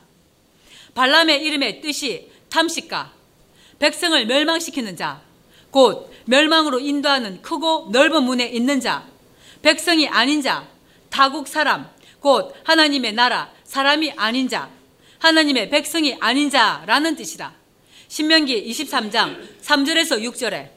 발람의 0.94 1.44
이름의 1.44 1.82
뜻이 1.82 2.30
탐식가, 2.50 3.12
백성을 3.80 4.26
멸망시키는 4.26 4.96
자, 4.96 5.22
곧 5.72 6.12
멸망으로 6.26 6.80
인도하는 6.80 7.42
크고 7.42 7.90
넓은 7.92 8.24
문에 8.24 8.46
있는 8.46 8.80
자, 8.80 9.08
백성이 9.64 10.10
아닌 10.10 10.42
자, 10.42 10.68
타국 11.10 11.48
사람, 11.48 11.90
곧 12.20 12.54
하나님의 12.66 13.14
나라, 13.14 13.50
사람이 13.64 14.12
아닌 14.18 14.50
자, 14.50 14.70
하나님의 15.20 15.70
백성이 15.70 16.18
아닌 16.20 16.50
자라는 16.50 17.16
뜻이다. 17.16 17.54
신명기 18.10 18.70
23장 18.70 19.38
3절에서 19.64 20.22
6절에 20.22 20.68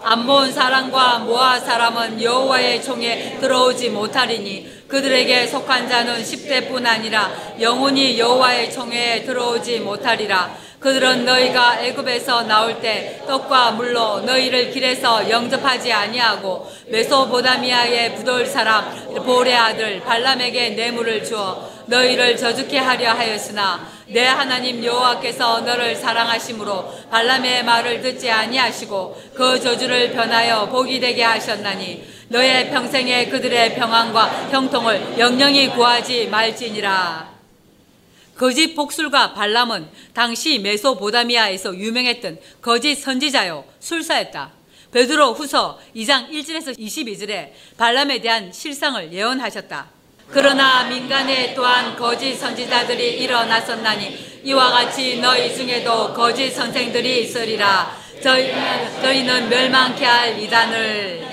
안본 0.00 0.52
사람과 0.52 1.18
모아 1.20 1.58
사람은 1.58 2.22
여호와의 2.22 2.84
총에 2.84 3.38
들어오지 3.40 3.90
못하리니 3.90 4.84
그들에게 4.86 5.48
속한 5.48 5.88
자는 5.88 6.22
10대뿐 6.22 6.86
아니라 6.86 7.32
영원히 7.60 8.16
여호와의 8.16 8.72
총에 8.72 9.24
들어오지 9.24 9.80
못하리라 9.80 10.56
그들은 10.86 11.24
너희가 11.24 11.80
애굽에서 11.80 12.44
나올 12.44 12.80
때 12.80 13.20
떡과 13.26 13.72
물로 13.72 14.20
너희를 14.20 14.70
길에서 14.70 15.28
영접하지 15.28 15.92
아니하고 15.92 16.70
메소보다미아의 16.86 18.14
부돌 18.14 18.46
사람 18.46 18.94
보레 19.24 19.52
아들 19.52 20.00
발람에게 20.04 20.70
뇌물을 20.70 21.24
주어 21.24 21.68
너희를 21.86 22.36
저주케 22.36 22.78
하려 22.78 23.14
하였으나 23.14 23.84
내 24.06 24.26
하나님 24.26 24.84
여호와께서 24.84 25.62
너를 25.62 25.96
사랑하심으로 25.96 27.08
발람의 27.10 27.64
말을 27.64 28.00
듣지 28.00 28.30
아니하시고 28.30 29.22
그 29.34 29.58
저주를 29.58 30.12
변하여 30.12 30.68
복이 30.68 31.00
되게 31.00 31.24
하셨나니 31.24 32.04
너의 32.28 32.70
평생에 32.70 33.26
그들의 33.26 33.74
평안과 33.74 34.50
형통을 34.52 35.18
영영히 35.18 35.68
구하지 35.68 36.28
말지니라. 36.28 37.35
거짓 38.36 38.74
복술가 38.74 39.32
발람은 39.32 39.88
당시 40.12 40.58
메소보다미아에서 40.58 41.74
유명했던 41.74 42.38
거짓 42.60 42.96
선지자요 42.96 43.64
술사였다. 43.80 44.52
베드로 44.92 45.32
후서 45.32 45.78
2장 45.94 46.30
1절에서 46.30 46.78
22절에 46.78 47.52
발람에 47.78 48.20
대한 48.20 48.52
실상을 48.52 49.12
예언하셨다. 49.12 49.86
그러나 50.30 50.84
민간에 50.84 51.54
또한 51.54 51.96
거짓 51.96 52.36
선지자들이 52.36 53.22
일어났었나니 53.22 54.40
이와 54.44 54.70
같이 54.70 55.18
너희 55.18 55.54
중에도 55.54 56.12
거짓 56.12 56.50
선생들이 56.50 57.22
있으리라. 57.22 57.96
저희는, 58.22 59.02
저희는 59.02 59.48
멸망케 59.48 60.04
할 60.04 60.38
이단을 60.38 61.26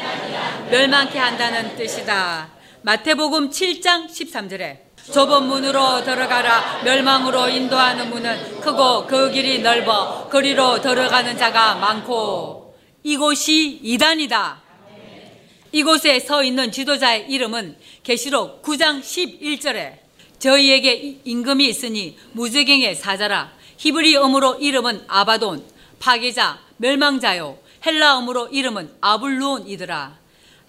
멸망케 0.69 1.17
한다는 1.17 1.75
뜻이다. 1.75 2.49
마태복음 2.81 3.49
7장 3.49 4.07
13절에 4.07 4.82
좁은 5.11 5.43
문으로 5.47 6.03
들어가라 6.03 6.81
멸망으로 6.83 7.49
인도하는 7.49 8.09
문은 8.09 8.61
크고 8.61 9.05
그 9.05 9.31
길이 9.31 9.59
넓어 9.61 10.29
거리로 10.29 10.81
들어가는 10.81 11.37
자가 11.37 11.75
많고 11.75 12.75
이곳이 13.03 13.79
이단이다. 13.83 14.61
이곳에 15.73 16.19
서 16.19 16.43
있는 16.43 16.71
지도자의 16.71 17.29
이름은 17.29 17.75
계시록 18.03 18.61
9장 18.61 19.01
11절에 19.01 19.97
저희에게 20.39 21.19
임금이 21.25 21.67
있으니 21.67 22.17
무죄경의 22.31 22.95
사자라 22.95 23.51
히브리어으로 23.77 24.59
이름은 24.59 25.05
아바돈 25.07 25.65
파괴자 25.99 26.59
멸망자요 26.77 27.57
헬라어으로 27.85 28.49
이름은 28.49 28.93
아블루온이더라 29.01 30.17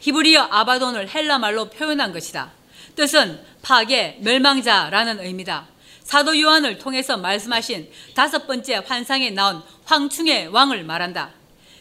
히브리어 0.00 0.48
아바돈을 0.50 1.14
헬라말로 1.14 1.70
표현한 1.70 2.12
것이다. 2.12 2.63
뜻은 2.94 3.40
파괴, 3.62 4.18
멸망자라는 4.20 5.20
의미다. 5.20 5.68
사도 6.02 6.38
요한을 6.38 6.78
통해서 6.78 7.16
말씀하신 7.16 7.90
다섯 8.14 8.46
번째 8.46 8.82
환상에 8.86 9.30
나온 9.30 9.62
황충의 9.84 10.48
왕을 10.48 10.84
말한다. 10.84 11.30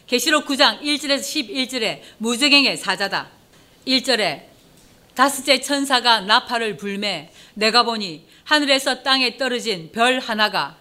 계시록 0.06 0.46
9장 0.46 0.80
1절에서 0.80 1.20
11절에 1.20 2.00
무적행의 2.18 2.76
사자다. 2.76 3.28
1절에 3.86 4.44
다섯째 5.14 5.60
천사가 5.60 6.22
나팔을 6.22 6.76
불매 6.76 7.30
내가 7.54 7.84
보니 7.84 8.26
하늘에서 8.44 9.02
땅에 9.02 9.36
떨어진 9.36 9.92
별 9.92 10.18
하나가 10.18 10.76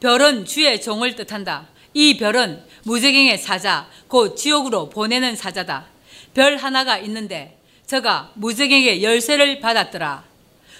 별은 0.00 0.44
주의 0.44 0.80
종을 0.80 1.16
뜻한다. 1.16 1.68
이 1.94 2.18
별은 2.18 2.62
무적행의 2.84 3.38
사자, 3.38 3.88
곧 4.08 4.36
지옥으로 4.36 4.90
보내는 4.90 5.34
사자다. 5.34 5.86
별 6.34 6.58
하나가 6.58 6.98
있는데 6.98 7.55
저가 7.86 8.32
무적행의 8.34 9.02
열쇠를 9.02 9.60
받았더라. 9.60 10.24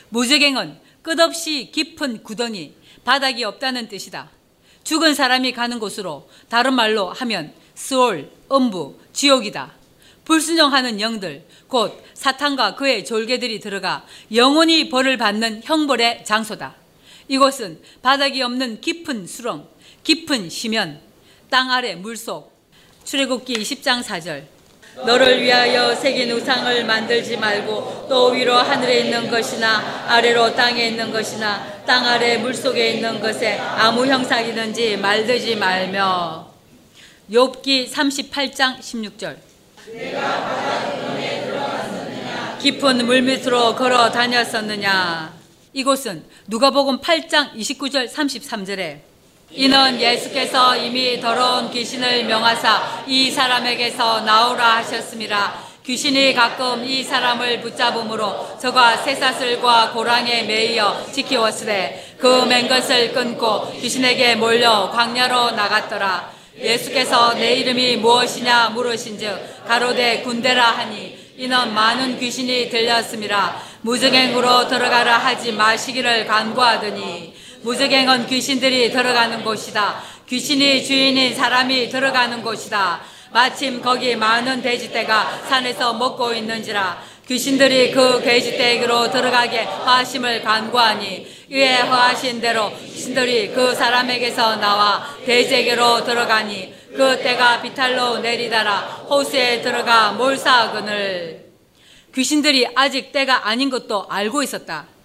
무적행은 0.08 0.78
끝없이 1.02 1.70
깊은 1.72 2.22
구덩이, 2.24 2.74
바닥이 3.04 3.44
없다는 3.44 3.88
뜻이다. 3.88 4.30
죽은 4.82 5.14
사람이 5.14 5.52
가는 5.52 5.78
곳으로 5.78 6.28
다른 6.48 6.74
말로 6.74 7.10
하면 7.10 7.52
스올, 7.74 8.30
음부, 8.50 8.98
지옥이다. 9.12 9.72
불순종하는 10.24 11.00
영들, 11.00 11.44
곧 11.68 12.04
사탄과 12.14 12.74
그의 12.74 13.04
졸개들이 13.04 13.60
들어가 13.60 14.04
영원히 14.34 14.88
벌을 14.88 15.16
받는 15.16 15.62
형벌의 15.64 16.24
장소다. 16.24 16.74
이곳은 17.28 17.80
바닥이 18.02 18.42
없는 18.42 18.80
깊은 18.80 19.26
수렁, 19.26 19.68
깊은 20.02 20.50
시면, 20.50 21.00
땅 21.50 21.70
아래 21.70 21.94
물속, 21.94 22.52
출애굽기 23.04 23.54
20장 23.54 24.02
4절, 24.02 24.55
너를 25.04 25.42
위하여 25.42 25.94
새긴 25.94 26.30
우상을 26.32 26.84
만들지 26.84 27.36
말고 27.36 28.06
또 28.08 28.28
위로 28.28 28.54
하늘에 28.54 29.00
있는 29.00 29.30
것이나 29.30 30.06
아래로 30.08 30.54
땅에 30.54 30.88
있는 30.88 31.12
것이나 31.12 31.82
땅 31.84 32.06
아래 32.06 32.38
물속에 32.38 32.92
있는 32.92 33.20
것에 33.20 33.58
아무 33.58 34.06
형상이든지 34.06 34.96
말들지 34.96 35.56
말며. 35.56 36.46
욥기 37.30 37.90
38장 37.90 38.78
16절. 38.78 39.36
깊은 42.60 43.06
물 43.06 43.22
밑으로 43.22 43.76
걸어 43.76 44.10
다녔었느냐? 44.10 45.34
이곳은 45.72 46.24
누가복음 46.46 47.00
8장 47.00 47.52
29절 47.52 48.10
33절에 48.10 49.00
이는 49.56 49.98
예수께서 49.98 50.76
이미 50.76 51.18
더러운 51.18 51.70
귀신을 51.70 52.24
명하사 52.24 53.04
이 53.06 53.30
사람에게서 53.30 54.20
나오라 54.20 54.76
하셨습니다. 54.76 55.54
귀신이 55.82 56.34
가끔 56.34 56.84
이 56.84 57.02
사람을 57.02 57.62
붙잡음으로 57.62 58.58
저가 58.60 58.98
쇠사슬과 58.98 59.92
고랑에 59.92 60.42
매이어 60.42 61.06
지키었으되 61.10 62.16
그맨 62.18 62.68
것을 62.68 63.14
끊고 63.14 63.72
귀신에게 63.80 64.34
몰려 64.34 64.90
광야로 64.90 65.52
나갔더라. 65.52 66.32
예수께서 66.58 67.32
내 67.32 67.54
이름이 67.54 67.96
무엇이냐 67.96 68.70
물으신즉 68.74 69.66
가로되 69.66 70.20
군대라 70.20 70.62
하니 70.62 71.16
이는 71.38 71.72
많은 71.72 72.20
귀신이 72.20 72.68
들렸습니다. 72.68 73.56
무증행으로 73.80 74.68
들어가라 74.68 75.16
하지 75.16 75.52
마시기를 75.52 76.26
간구하더니 76.26 77.35
무적행은 77.66 78.28
귀신들이 78.28 78.92
들어가는 78.92 79.42
곳이다. 79.42 80.00
귀신이 80.28 80.84
주인인 80.84 81.34
사람이 81.34 81.88
들어가는 81.88 82.40
곳이다. 82.40 83.00
마침 83.32 83.82
거기 83.82 84.14
많은 84.14 84.62
돼지떼가 84.62 85.46
산에서 85.48 85.94
먹고 85.94 86.32
있는지라 86.32 87.02
귀신들이 87.26 87.90
그 87.90 88.22
계집대에게로 88.22 89.10
들어가게 89.10 89.62
하심을 89.62 90.42
간구하니 90.42 91.26
이에 91.50 91.80
허하신 91.80 92.40
대로 92.40 92.70
귀신들이 92.70 93.48
그 93.48 93.74
사람에게서 93.74 94.56
나와 94.56 95.04
대제게로 95.26 96.04
들어가니 96.04 96.72
그 96.96 97.20
때가 97.20 97.62
비탈로 97.62 98.18
내리다라 98.18 99.06
호수에 99.10 99.60
들어가 99.62 100.12
몰사하거늘 100.12 101.46
귀신들이 102.14 102.68
아직 102.76 103.10
때가 103.10 103.48
아닌 103.48 103.70
것도 103.70 104.06
알고 104.08 104.44
있었다. 104.44 104.95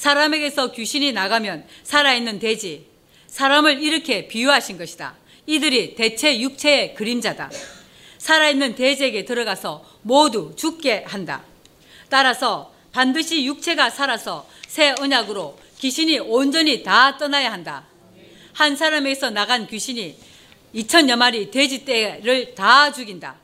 사람에게서 0.00 0.72
귀신이 0.72 1.12
나가면 1.12 1.66
살아있는 1.82 2.38
돼지, 2.38 2.86
사람을 3.26 3.82
이렇게 3.82 4.28
비유하신 4.28 4.78
것이다. 4.78 5.14
이들이 5.44 5.94
대체 5.94 6.40
육체의 6.40 6.94
그림자다. 6.94 7.50
살아있는 8.16 8.76
돼지에게 8.76 9.26
들어가서 9.26 9.84
모두 10.00 10.54
죽게 10.56 11.04
한다. 11.06 11.44
따라서 12.08 12.72
반드시 12.92 13.44
육체가 13.44 13.90
살아서 13.90 14.48
새 14.66 14.94
언약으로 14.98 15.58
귀신이 15.78 16.18
온전히 16.18 16.82
다 16.82 17.18
떠나야 17.18 17.52
한다. 17.52 17.84
한 18.54 18.76
사람에게서 18.76 19.28
나간 19.28 19.66
귀신이 19.66 20.16
2천여 20.74 21.16
마리 21.16 21.50
돼지 21.50 21.84
떼를 21.84 22.54
다 22.54 22.90
죽인다. 22.90 23.36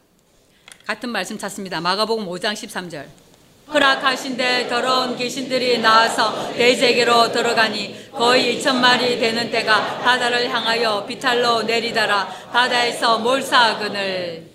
같은 0.86 1.10
말씀 1.10 1.36
찾습니다. 1.36 1.82
마가복음 1.82 2.24
5장 2.24 2.54
13절. 2.54 3.25
허락하신데 3.72 4.68
더러운 4.68 5.16
귀신들이 5.16 5.78
나와서 5.78 6.52
돼지에게로 6.52 7.32
들어가니 7.32 8.10
거의 8.12 8.58
2천 8.58 8.76
마리 8.76 9.18
되는 9.18 9.50
때가 9.50 9.98
바다를 9.98 10.48
향하여 10.48 11.04
비탈로 11.04 11.62
내리다라 11.64 12.26
바다에서 12.52 13.18
몰사하거늘 13.18 14.48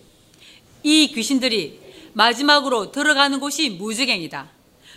이 0.84 1.12
귀신들이 1.13 1.80
마지막으로 2.13 2.91
들어가는 2.91 3.39
곳이 3.39 3.69
무지갱이다. 3.71 4.50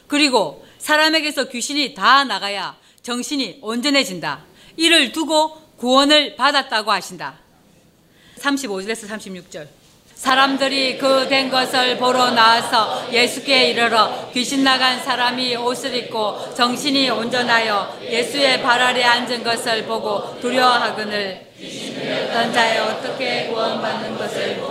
그리고 0.07 0.65
사람에게서 0.79 1.49
귀신이 1.49 1.95
다 1.95 2.25
나가야 2.25 2.77
정신이 3.03 3.59
온전해진다. 3.63 4.45
이를 4.77 5.13
두고 5.13 5.61
구원을 5.77 6.37
받았다고 6.37 6.91
하신다. 6.91 7.39
35절에서 8.39 9.09
36절. 9.09 9.84
사람들이 10.15 10.97
그 10.99 11.29
된 11.29 11.51
것을 11.51 11.97
보러 11.97 12.31
나와서 12.31 13.09
예수께 13.13 13.71
이르러 13.71 14.31
귀신 14.33 14.63
나간 14.63 15.03
사람이 15.03 15.57
옷을 15.57 15.95
입고 15.95 16.55
정신이 16.55 17.11
온전하여 17.11 17.99
예수의 18.03 18.63
발 18.63 18.81
아래 18.81 19.03
앉은 19.03 19.43
것을 19.43 19.85
보고 19.85 20.39
두려워하거늘 20.41 21.47
어떤 22.31 22.53
자에 22.53 22.79
어떻게 22.79 23.47
구원받는 23.49 24.17
것을 24.19 24.63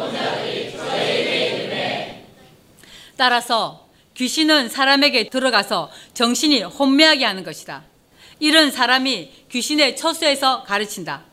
따라서 3.16 3.88
귀신은 4.16 4.70
사람에게 4.70 5.30
들어가서 5.30 5.90
정신이 6.14 6.64
혼미하게 6.64 7.26
하는 7.26 7.44
것이다. 7.44 7.84
이런 8.40 8.72
사람이 8.72 9.32
귀신의 9.50 9.96
처수에서 9.96 10.64
가르친다. 10.64 11.24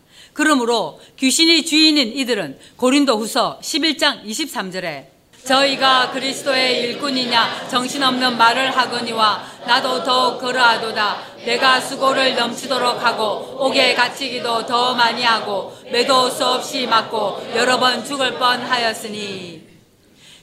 그러므로 0.40 0.98
귀신이 1.18 1.66
주인인 1.66 2.16
이들은 2.16 2.58
고린도 2.76 3.18
후서 3.18 3.58
11장 3.62 4.24
23절에 4.24 5.04
저희가 5.44 6.12
그리스도의 6.12 6.80
일꾼이냐 6.80 7.68
정신없는 7.68 8.38
말을 8.38 8.74
하거니와 8.74 9.44
나도 9.66 10.02
더욱 10.02 10.40
그러하도다. 10.40 11.44
내가 11.44 11.78
수고를 11.78 12.36
넘치도록 12.36 13.04
하고 13.04 13.66
옥에 13.66 13.92
갇히기도 13.92 14.64
더 14.64 14.94
많이 14.94 15.22
하고 15.24 15.76
매도 15.92 16.30
수없이 16.30 16.86
맞고 16.86 17.52
여러 17.54 17.78
번 17.78 18.02
죽을 18.02 18.38
뻔하였으니. 18.38 19.62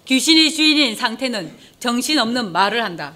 귀신이 0.05 0.53
주인인 0.53 0.95
상태는 0.95 1.57
정신없는 1.79 2.51
말을 2.51 2.83
한다. 2.83 3.15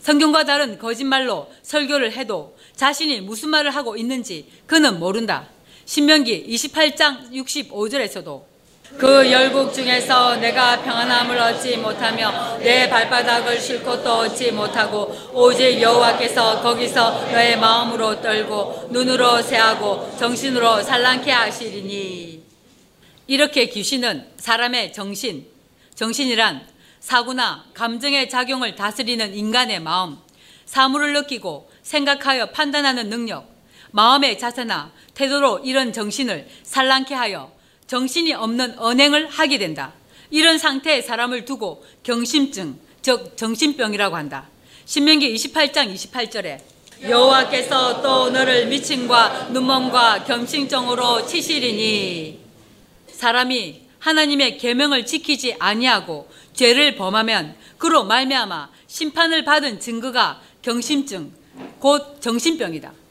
성경과 0.00 0.44
다른 0.44 0.78
거짓말로 0.78 1.52
설교를 1.62 2.12
해도 2.12 2.56
자신이 2.74 3.20
무슨 3.20 3.50
말을 3.50 3.70
하고 3.70 3.98
있는지 3.98 4.50
그는 4.66 4.98
모른다 4.98 5.50
신명기 5.92 6.46
28장 6.48 7.30
65절에서도 7.32 8.42
그 8.96 9.30
열국 9.30 9.74
중에서 9.74 10.36
내가 10.36 10.80
평안함을 10.80 11.36
얻지 11.36 11.76
못하며 11.76 12.56
내 12.60 12.88
발바닥을 12.88 13.60
쉴 13.60 13.82
곳도 13.82 14.10
얻지 14.10 14.52
못하고 14.52 15.14
오직 15.34 15.82
여호와께서 15.82 16.62
거기서 16.62 17.26
너의 17.30 17.58
마음으로 17.58 18.22
떨고 18.22 18.88
눈으로 18.90 19.42
새하고 19.42 20.16
정신으로 20.16 20.82
산란케 20.82 21.30
하시리니. 21.30 22.42
이렇게 23.26 23.66
귀신은 23.66 24.28
사람의 24.38 24.94
정신, 24.94 25.46
정신이란 25.94 26.66
사고나 27.00 27.66
감정의 27.74 28.30
작용을 28.30 28.76
다스리는 28.76 29.34
인간의 29.34 29.80
마음, 29.80 30.16
사물을 30.64 31.12
느끼고 31.12 31.70
생각하여 31.82 32.46
판단하는 32.52 33.10
능력, 33.10 33.52
마음의 33.90 34.38
자세나 34.38 34.90
태도로 35.14 35.60
이런 35.60 35.92
정신을 35.92 36.48
산란케 36.62 37.14
하여 37.14 37.52
정신이 37.86 38.32
없는 38.32 38.78
언행을 38.78 39.28
하게 39.28 39.58
된다. 39.58 39.92
이런 40.30 40.58
상태의 40.58 41.02
사람을 41.02 41.44
두고 41.44 41.84
경심증, 42.02 42.78
즉 43.02 43.36
정신병이라고 43.36 44.16
한다. 44.16 44.48
신명기 44.86 45.34
28장 45.34 45.94
28절에 45.94 46.60
여호와께서 47.08 48.00
또 48.00 48.30
너를 48.30 48.66
미침과 48.66 49.48
눈먼과 49.50 50.24
경심증으로 50.24 51.26
치시리니 51.26 52.38
사람이 53.08 53.82
하나님의 53.98 54.58
계명을 54.58 55.06
지키지 55.06 55.56
아니하고 55.58 56.28
죄를 56.54 56.96
범하면 56.96 57.56
그로 57.78 58.04
말미암아 58.04 58.70
심판을 58.86 59.44
받은 59.44 59.80
증거가 59.80 60.40
경심증 60.62 61.32
곧 61.78 62.20
정신병이다. 62.20 63.01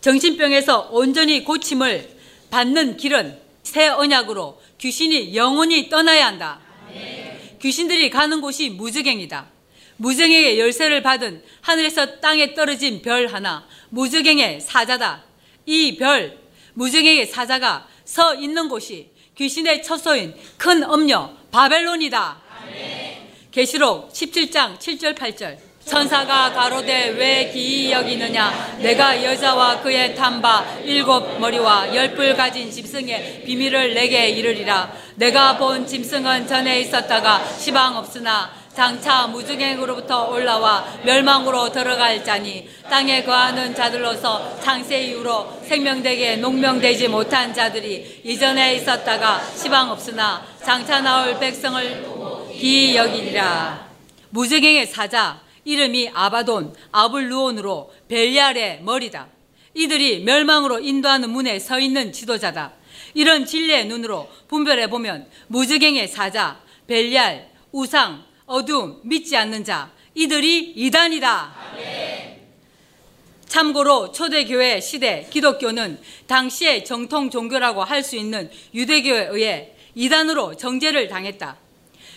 정신병에서 0.00 0.88
온전히 0.92 1.44
고침을 1.44 2.08
받는 2.50 2.96
길은 2.96 3.38
새 3.62 3.88
언약으로 3.88 4.60
귀신이 4.78 5.36
영원히 5.36 5.88
떠나야 5.88 6.26
한다. 6.26 6.60
귀신들이 7.60 8.08
가는 8.10 8.40
곳이 8.40 8.70
무즈갱이다. 8.70 9.46
무즈갱의 9.98 10.58
열쇠를 10.58 11.02
받은 11.02 11.42
하늘에서 11.60 12.20
땅에 12.20 12.54
떨어진 12.54 13.02
별 13.02 13.26
하나, 13.26 13.66
무즈갱의 13.90 14.62
사자다. 14.62 15.22
이 15.66 15.96
별, 15.96 16.38
무즈갱의 16.72 17.26
사자가 17.26 17.86
서 18.06 18.34
있는 18.34 18.68
곳이 18.68 19.10
귀신의 19.36 19.82
처소인 19.82 20.34
큰 20.56 20.82
엄녀 20.84 21.36
바벨론이다. 21.50 22.40
계시록 23.50 24.12
17장 24.12 24.78
7절 24.78 25.14
8절. 25.14 25.69
천사가 25.90 26.52
가로되 26.52 27.08
왜 27.18 27.50
기이 27.50 27.90
여기느냐? 27.90 28.76
내가 28.78 29.24
여자와 29.24 29.80
그의 29.80 30.14
탐바 30.14 30.82
일곱 30.84 31.40
머리와 31.40 31.92
열뿔 31.92 32.36
가진 32.36 32.70
짐승의 32.70 33.42
비밀을 33.44 33.94
내게 33.94 34.28
이르리라. 34.28 34.92
내가 35.16 35.58
본 35.58 35.84
짐승은 35.84 36.46
전에 36.46 36.78
있었다가 36.82 37.44
시방 37.58 37.96
없으나 37.96 38.52
장차 38.72 39.26
무중행으로부터 39.26 40.28
올라와 40.28 40.86
멸망으로 41.02 41.72
들어갈 41.72 42.24
자니 42.24 42.68
땅에 42.88 43.24
거하는 43.24 43.74
자들로서 43.74 44.60
창세 44.62 45.06
이후로 45.06 45.60
생명되게 45.66 46.36
농명되지 46.36 47.08
못한 47.08 47.52
자들이 47.52 48.22
이전에 48.24 48.76
있었다가 48.76 49.42
시방 49.56 49.90
없으나 49.90 50.46
장차 50.64 51.00
나올 51.00 51.36
백성을 51.40 52.48
기이 52.52 52.94
여기리라. 52.94 53.88
무중행의 54.28 54.86
사자 54.86 55.49
이름이 55.70 56.10
아바돈, 56.12 56.74
아블루온으로 56.90 57.92
벨리알의 58.08 58.82
머리다. 58.82 59.28
이들이 59.74 60.24
멸망으로 60.24 60.80
인도하는 60.80 61.30
문에 61.30 61.60
서 61.60 61.78
있는 61.78 62.12
지도자다. 62.12 62.72
이런 63.14 63.46
진리의 63.46 63.86
눈으로 63.86 64.28
분별해 64.48 64.90
보면 64.90 65.28
무즈갱의 65.46 66.08
사자, 66.08 66.60
벨리알, 66.88 67.50
우상, 67.70 68.24
어둠, 68.46 69.00
믿지 69.04 69.36
않는 69.36 69.62
자, 69.62 69.92
이들이 70.16 70.72
이단이다. 70.74 71.54
참고로 73.46 74.10
초대교회 74.10 74.80
시대 74.80 75.28
기독교는 75.30 76.00
당시의 76.26 76.84
정통 76.84 77.30
종교라고 77.30 77.84
할 77.84 78.02
수 78.02 78.16
있는 78.16 78.50
유대교에 78.74 79.28
의해 79.30 79.72
이단으로 79.94 80.56
정죄를 80.56 81.06
당했다. 81.06 81.56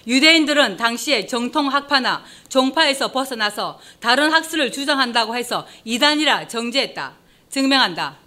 유대인들은 0.05 0.77
당시에 0.77 1.25
정통 1.25 1.67
학파나 1.67 2.23
종파에서 2.49 3.11
벗어나서 3.11 3.79
다른 3.99 4.31
학술을 4.31 4.71
주장한다고 4.71 5.35
해서 5.35 5.65
이단이라 5.85 6.47
정죄했다. 6.47 7.13
증명한다. 7.49 8.17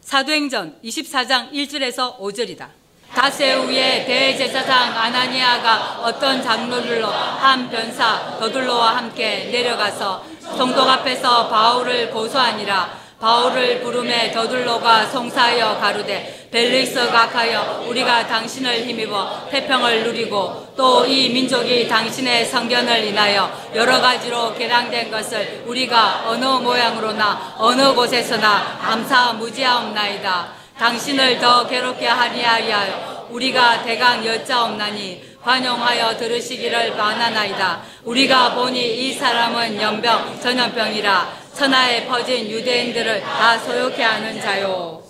사도행전 0.00 0.78
24장 0.84 1.52
1절에서 1.52 2.18
5절이다. 2.18 2.68
다세우의 3.14 4.04
대제사장 4.04 4.96
아나니아가 4.96 6.00
어떤 6.02 6.42
장로들로 6.42 7.06
한 7.06 7.70
변사 7.70 8.36
더둘로와 8.38 8.96
함께 8.96 9.48
내려가서 9.50 10.24
성독 10.56 10.86
앞에서 10.86 11.48
바울을 11.48 12.10
고소하니라 12.10 13.05
바울을 13.20 13.80
부름에 13.80 14.30
더둘로가 14.30 15.06
송사하여 15.06 15.78
가루되 15.78 16.48
벨릭스 16.50 17.08
각하여 17.10 17.84
우리가 17.88 18.26
당신을 18.26 18.86
힘입어 18.86 19.48
태평을 19.50 20.04
누리고 20.04 20.74
또 20.76 21.06
이 21.06 21.30
민족이 21.30 21.86
당신의 21.88 22.46
성견을 22.46 23.04
인하여 23.04 23.50
여러 23.74 24.00
가지로 24.00 24.54
개량된 24.54 25.10
것을 25.10 25.62
우리가 25.66 26.24
어느 26.26 26.44
모양으로나 26.44 27.54
어느 27.58 27.94
곳에서나 27.94 28.78
감사 28.80 29.32
무지하옵나이다. 29.34 30.48
당신을 30.78 31.38
더 31.38 31.66
괴롭게 31.66 32.06
하리하여 32.06 33.26
우리가 33.30 33.82
대강 33.84 34.26
여짜옵나니 34.26 35.36
관용하여 35.42 36.16
들으시기를 36.16 36.96
바나나이다. 36.96 37.82
우리가 38.04 38.54
보니 38.54 39.08
이 39.08 39.12
사람은 39.14 39.80
연병 39.80 40.40
전염병이라 40.40 41.45
천하에 41.56 42.06
퍼진 42.06 42.50
유대인들을 42.50 43.22
다 43.22 43.58
소욕해 43.58 44.02
하는 44.02 44.38
자요. 44.38 45.02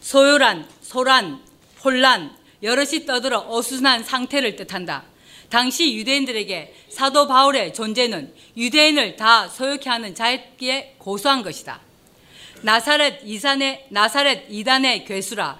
소요란, 0.00 0.64
소란, 0.80 1.42
혼란, 1.82 2.32
여럿이 2.62 3.06
떠들어 3.06 3.44
어수선한 3.48 4.04
상태를 4.04 4.54
뜻한다. 4.54 5.02
당시 5.48 5.96
유대인들에게 5.96 6.74
사도 6.90 7.26
바울의 7.26 7.74
존재는 7.74 8.32
유대인을 8.56 9.16
다 9.16 9.48
소욕해 9.48 9.90
하는 9.90 10.14
자에게 10.14 10.94
고소한 10.98 11.42
것이다. 11.42 11.80
나사렛 12.62 13.22
이산의 13.24 13.86
나사렛 13.88 14.44
이단의 14.48 15.04
괴수라. 15.06 15.58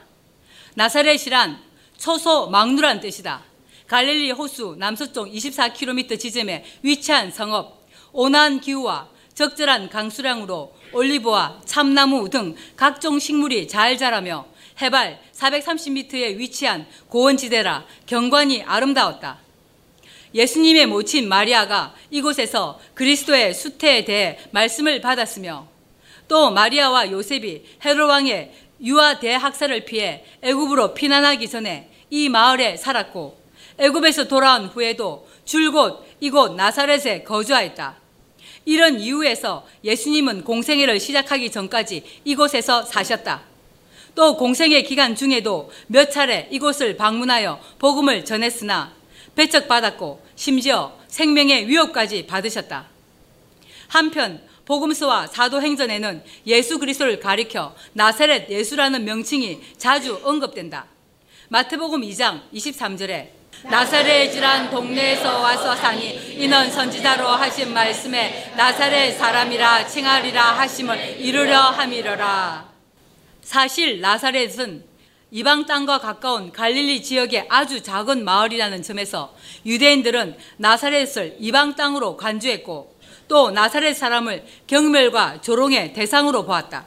나사렛이란 0.74 1.60
초소 1.98 2.50
막루란 2.50 3.00
뜻이다. 3.00 3.42
갈릴리 3.88 4.30
호수 4.30 4.76
남서쪽 4.78 5.26
24km 5.26 6.20
지점에 6.20 6.64
위치한 6.82 7.32
성읍, 7.32 7.80
온화한 8.12 8.60
기후와 8.60 9.08
적절한 9.40 9.88
강수량으로 9.88 10.74
올리브와 10.92 11.62
참나무 11.64 12.28
등 12.28 12.54
각종 12.76 13.18
식물이 13.18 13.68
잘 13.68 13.96
자라며 13.96 14.44
해발 14.82 15.18
430m에 15.32 16.36
위치한 16.36 16.86
고원지대라 17.08 17.86
경관이 18.04 18.62
아름다웠다. 18.64 19.38
예수님의 20.34 20.86
모친 20.86 21.26
마리아가 21.26 21.94
이곳에서 22.10 22.78
그리스도의 22.92 23.54
수태에 23.54 24.04
대해 24.04 24.38
말씀을 24.50 25.00
받았으며 25.00 25.66
또 26.28 26.50
마리아와 26.50 27.10
요셉이 27.10 27.64
헤로 27.82 28.08
왕의 28.08 28.52
유아 28.82 29.20
대학살을 29.20 29.86
피해 29.86 30.22
애굽으로 30.42 30.92
피난하기 30.92 31.48
전에 31.48 31.90
이 32.10 32.28
마을에 32.28 32.76
살았고 32.76 33.40
애굽에서 33.78 34.28
돌아온 34.28 34.66
후에도 34.66 35.26
줄곧 35.46 36.04
이곳 36.20 36.54
나사렛에 36.54 37.22
거주하였다. 37.22 37.99
이런 38.64 39.00
이유에서 39.00 39.66
예수님은 39.84 40.44
공생애를 40.44 41.00
시작하기 41.00 41.50
전까지 41.50 42.02
이곳에서 42.24 42.82
사셨다. 42.82 43.42
또 44.14 44.36
공생애 44.36 44.82
기간 44.82 45.14
중에도 45.14 45.70
몇 45.86 46.10
차례 46.10 46.48
이곳을 46.50 46.96
방문하여 46.96 47.60
복음을 47.78 48.24
전했으나 48.24 48.92
배척받았고 49.34 50.24
심지어 50.36 50.98
생명의 51.08 51.68
위협까지 51.68 52.26
받으셨다. 52.26 52.86
한편 53.88 54.40
복음서와 54.64 55.26
사도행전에는 55.26 56.22
예수 56.46 56.78
그리스도를 56.78 57.18
가리켜 57.18 57.74
나세렛 57.92 58.50
예수라는 58.50 59.04
명칭이 59.04 59.60
자주 59.78 60.20
언급된다. 60.22 60.86
마태복음 61.48 62.02
2장 62.02 62.42
23절에 62.54 63.39
나사렛이란 63.62 64.70
동네에서 64.70 65.40
와서 65.40 65.76
사니 65.76 66.34
이는 66.36 66.70
선지자로 66.70 67.26
하신 67.26 67.72
말씀에 67.72 68.52
나사렛 68.56 69.16
사람이라 69.18 69.86
칭하리라 69.86 70.42
하심을 70.58 71.20
이루려 71.20 71.58
함이러라. 71.58 72.68
사실 73.42 74.00
나사렛은 74.00 74.84
이방 75.32 75.66
땅과 75.66 75.98
가까운 75.98 76.50
갈릴리 76.50 77.02
지역의 77.02 77.46
아주 77.48 77.82
작은 77.82 78.24
마을이라는 78.24 78.82
점에서 78.82 79.34
유대인들은 79.64 80.36
나사렛을 80.56 81.36
이방 81.38 81.76
땅으로 81.76 82.16
간주했고 82.16 82.96
또 83.28 83.50
나사렛 83.50 83.96
사람을 83.96 84.44
경멸과 84.66 85.40
조롱의 85.40 85.92
대상으로 85.92 86.44
보았다. 86.46 86.86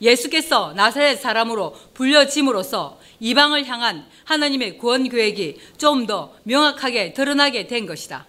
예수께서 0.00 0.72
나사렛 0.74 1.20
사람으로 1.20 1.76
불려짐으로써 1.92 2.97
이방을 3.20 3.66
향한 3.66 4.06
하나님의 4.24 4.78
구원 4.78 5.08
계획이 5.08 5.58
좀 5.76 6.06
더 6.06 6.34
명확하게 6.44 7.12
드러나게 7.12 7.66
된 7.66 7.84
것이다. 7.84 8.26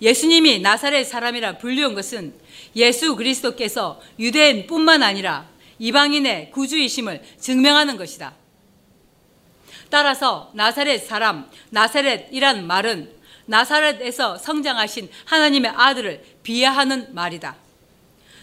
예수님이 0.00 0.60
나사렛 0.60 1.06
사람이라 1.06 1.58
불리운 1.58 1.94
것은 1.94 2.32
예수 2.76 3.16
그리스도께서 3.16 4.00
유대인뿐만 4.18 5.02
아니라 5.02 5.46
이방인의 5.78 6.52
구주이심을 6.52 7.22
증명하는 7.38 7.96
것이다. 7.96 8.34
따라서 9.90 10.50
나사렛 10.54 11.06
사람, 11.06 11.50
나사렛이란 11.70 12.66
말은 12.66 13.12
나사렛에서 13.46 14.38
성장하신 14.38 15.10
하나님의 15.24 15.72
아들을 15.74 16.22
비하하는 16.42 17.14
말이다. 17.14 17.56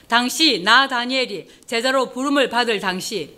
당시 0.08 0.62
나 0.64 0.88
다니엘이 0.88 1.48
제자로 1.66 2.12
부름을 2.12 2.50
받을 2.50 2.80
당시 2.80 3.34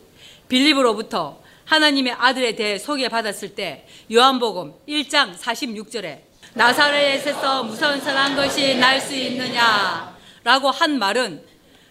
빌립으로부터 0.49 1.41
하나님의 1.67 2.13
아들에 2.13 2.55
대해 2.55 2.79
소개받았을 2.79 3.53
때 3.55 3.85
요한복음 4.11 4.73
1장 4.87 5.37
46절에 5.37 6.19
나사렛에서 6.53 7.63
무슨 7.63 7.99
선한 8.01 8.35
것이 8.35 8.75
날 8.75 8.99
수 9.01 9.13
있느냐 9.15 10.17
라고 10.43 10.71
한 10.71 10.97
말은 10.97 11.43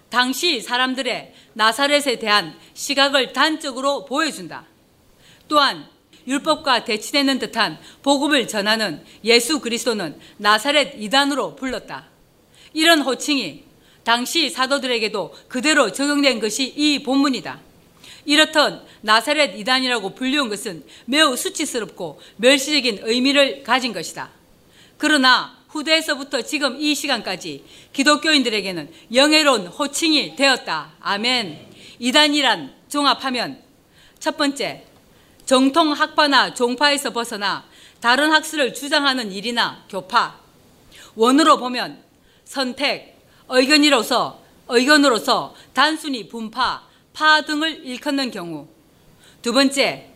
당시 0.08 0.60
사람들의 0.60 1.34
나사렛에 1.52 2.18
대한 2.18 2.58
시각을 2.74 3.32
단적으로 3.32 4.06
보여준다. 4.06 4.64
또한 5.46 5.86
율법과 6.26 6.84
대치되는 6.84 7.38
듯한 7.38 7.78
복음을 8.02 8.48
전하는 8.48 9.04
예수 9.24 9.60
그리스도는 9.60 10.18
나사렛 10.38 10.94
이단으로 10.98 11.54
불렀다. 11.56 12.06
이런 12.72 13.02
호칭이 13.02 13.64
당시 14.04 14.48
사도들에게도 14.50 15.34
그대로 15.48 15.92
적용된 15.92 16.40
것이 16.40 16.64
이 16.64 17.02
본문이다. 17.02 17.60
이렇듯 18.26 18.82
나사렛 19.00 19.58
이단이라고 19.58 20.14
불리운 20.14 20.48
것은 20.48 20.84
매우 21.06 21.36
수치스럽고 21.36 22.20
멸시적인 22.36 23.00
의미를 23.02 23.62
가진 23.62 23.92
것이다. 23.92 24.30
그러나 24.98 25.56
후대에서부터 25.68 26.42
지금 26.42 26.80
이 26.80 26.94
시간까지 26.94 27.64
기독교인들에게는 27.92 28.90
영예로운 29.14 29.66
호칭이 29.68 30.36
되었다. 30.36 30.92
아멘. 31.00 31.66
이단이란 31.98 32.74
종합하면 32.88 33.62
첫 34.18 34.36
번째, 34.36 34.84
정통 35.44 35.92
학파나 35.92 36.54
종파에서 36.54 37.12
벗어나 37.12 37.64
다른 38.00 38.32
학설을 38.32 38.74
주장하는 38.74 39.32
일이나 39.32 39.84
교파. 39.88 40.38
원으로 41.14 41.58
보면 41.58 42.02
선택, 42.44 43.16
의견이로서 43.48 44.42
의견으로서 44.68 45.54
단순히 45.72 46.28
분파, 46.28 46.85
파 47.16 47.40
등을 47.40 47.86
일컫는 47.86 48.30
경우 48.30 48.68
두 49.40 49.54
번째, 49.54 50.06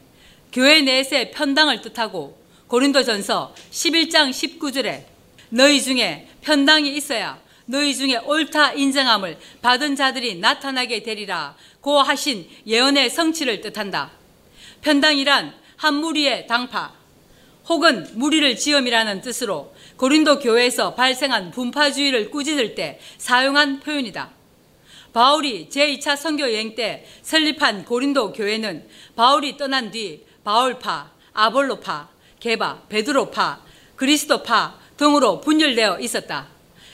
교회 0.52 0.82
내에서의 0.82 1.30
편당을 1.30 1.80
뜻하고 1.80 2.38
고린도전서 2.66 3.54
11장 3.70 4.28
19절에 4.28 5.04
너희 5.48 5.80
중에 5.80 6.28
편당이 6.42 6.94
있어야 6.94 7.40
너희 7.64 7.96
중에 7.96 8.18
옳다 8.18 8.74
인정함을 8.74 9.38
받은 9.62 9.96
자들이 9.96 10.40
나타나게 10.40 11.02
되리라 11.02 11.56
고 11.80 12.02
하신 12.02 12.46
예언의 12.66 13.08
성취를 13.08 13.62
뜻한다. 13.62 14.10
편당이란 14.82 15.54
한 15.76 15.94
무리의 15.94 16.46
당파 16.48 16.92
혹은 17.70 18.10
무리를 18.12 18.56
지음이라는 18.56 19.22
뜻으로 19.22 19.74
고린도 19.96 20.40
교회에서 20.40 20.94
발생한 20.94 21.50
분파주의를 21.52 22.30
꾸짖을 22.30 22.74
때 22.74 23.00
사용한 23.16 23.80
표현이다. 23.80 24.39
바울이 25.12 25.68
제2차 25.70 26.16
선교 26.16 26.44
여행 26.44 26.74
때 26.74 27.04
설립한 27.22 27.84
고린도 27.84 28.32
교회는 28.32 28.88
바울이 29.16 29.56
떠난 29.56 29.90
뒤 29.90 30.24
바울파, 30.44 31.10
아볼로파, 31.32 32.08
게바, 32.38 32.82
베드로파, 32.88 33.60
그리스도파 33.96 34.78
등으로 34.96 35.40
분열되어 35.40 36.00
있었다. 36.00 36.48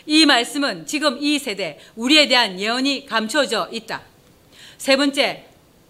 이 0.07 0.25
말씀은 0.27 0.87
지금 0.87 1.19
이 1.21 1.39
세대 1.39 1.79
우리에 1.95 2.29
대한 2.29 2.59
예언이 2.59 3.07
감춰져 3.07 3.69
있다. 3.73 4.03
세 4.79 4.97
번째, 4.97 5.47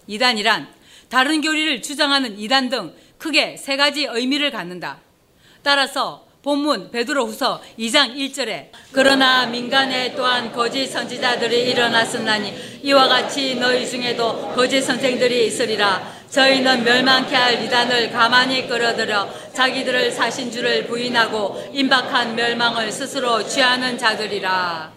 이단이란 0.07 0.67
다른 1.09 1.41
교리를 1.41 1.81
주장하는 1.81 2.39
이단 2.39 2.69
등 2.69 2.93
크게 3.17 3.57
세 3.57 3.77
가지 3.77 4.05
의미를 4.05 4.51
갖는다. 4.51 4.99
따라서 5.63 6.26
본문 6.47 6.91
베드로후서 6.91 7.61
2장 7.77 8.15
1절에 8.15 8.69
그러나 8.93 9.45
민간에 9.45 10.15
또한 10.15 10.49
거짓 10.53 10.87
선지자들이 10.87 11.71
일어났었나니 11.71 12.79
이와 12.83 13.09
같이 13.09 13.55
너희 13.55 13.85
중에도 13.85 14.53
거짓 14.55 14.81
선생들이 14.81 15.47
있으리라 15.47 16.09
저희는 16.29 16.85
멸망케 16.85 17.35
할 17.35 17.61
이단을 17.61 18.11
가만히 18.11 18.65
끌어들여 18.65 19.51
자기들을 19.55 20.09
사신 20.13 20.49
줄을 20.49 20.87
부인하고 20.87 21.69
임박한 21.73 22.37
멸망을 22.37 22.93
스스로 22.93 23.45
취하는 23.45 23.97
자들이라 23.97 24.93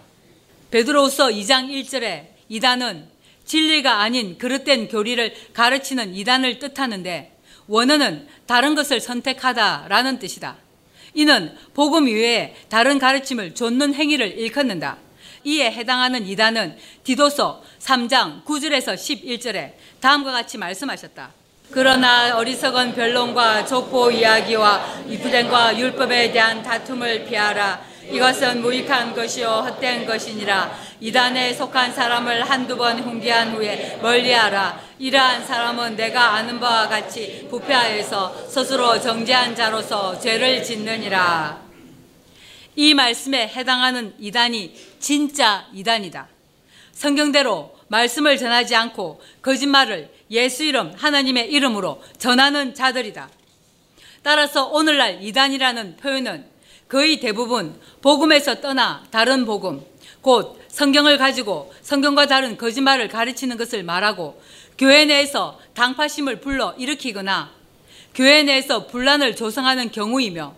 베드로후서 0.71 1.31
2장 1.31 1.67
1절에 1.69 2.27
이단은 2.47 3.09
진리가 3.43 3.99
아닌 3.99 4.37
그릇된 4.37 4.87
교리를 4.87 5.33
가르치는 5.51 6.15
이단을 6.15 6.59
뜻하는데 6.59 7.37
원어는 7.67 8.29
다른 8.45 8.73
것을 8.73 9.01
선택하다라는 9.01 10.19
뜻이다. 10.19 10.70
이는 11.13 11.55
복음 11.73 12.07
이외에 12.07 12.55
다른 12.69 12.99
가르침을 12.99 13.53
좇는 13.53 13.93
행위를 13.93 14.39
일컫는다. 14.39 14.97
이에 15.43 15.71
해당하는 15.71 16.25
이단은 16.27 16.77
디도서 17.03 17.63
3장 17.79 18.43
9절에서 18.45 18.93
11절에 18.93 19.73
다음과 19.99 20.31
같이 20.31 20.57
말씀하셨다. 20.57 21.31
그러나 21.71 22.37
어리석은 22.37 22.93
변론과 22.93 23.65
족보 23.65 24.11
이야기와 24.11 25.03
이부된과 25.07 25.79
율법에 25.79 26.31
대한 26.31 26.61
다툼을 26.61 27.25
피하라. 27.25 27.90
이것은 28.11 28.61
무익한 28.61 29.15
것이요 29.15 29.47
헛된 29.47 30.05
것이니라. 30.05 30.77
이단에 30.99 31.53
속한 31.53 31.93
사람을 31.93 32.49
한두 32.49 32.75
번 32.77 32.99
훈계한 32.99 33.55
후에 33.55 33.99
멀리하라. 34.01 34.81
이러한 34.99 35.45
사람은 35.45 35.95
내가 35.95 36.33
아는 36.33 36.59
바와 36.59 36.89
같이 36.89 37.47
부패하여서 37.49 38.47
스스로 38.49 38.99
정죄한 38.99 39.55
자로서 39.55 40.19
죄를 40.19 40.61
짓느니라. 40.63 41.61
이 42.75 42.93
말씀에 42.93 43.47
해당하는 43.47 44.13
이단이 44.19 44.75
진짜 44.99 45.65
이단이다. 45.73 46.27
성경대로 46.91 47.75
말씀을 47.87 48.37
전하지 48.37 48.75
않고 48.75 49.21
거짓말을 49.41 50.09
예수 50.29 50.63
이름, 50.63 50.93
하나님의 50.95 51.51
이름으로 51.51 52.01
전하는 52.17 52.73
자들이다. 52.73 53.29
따라서 54.23 54.67
오늘날 54.67 55.23
이단이라는 55.23 55.97
표현은 55.97 56.50
거의 56.91 57.21
대부분 57.21 57.79
복음에서 58.01 58.59
떠나 58.59 59.01
다른 59.11 59.45
복음, 59.45 59.81
곧 60.19 60.59
성경을 60.67 61.17
가지고 61.17 61.73
성경과 61.81 62.27
다른 62.27 62.57
거짓말을 62.57 63.07
가르치는 63.07 63.55
것을 63.55 63.83
말하고 63.83 64.41
교회 64.77 65.05
내에서 65.05 65.57
당파심을 65.73 66.41
불러 66.41 66.75
일으키거나 66.77 67.49
교회 68.13 68.43
내에서 68.43 68.87
분란을 68.87 69.37
조성하는 69.37 69.91
경우이며 69.91 70.53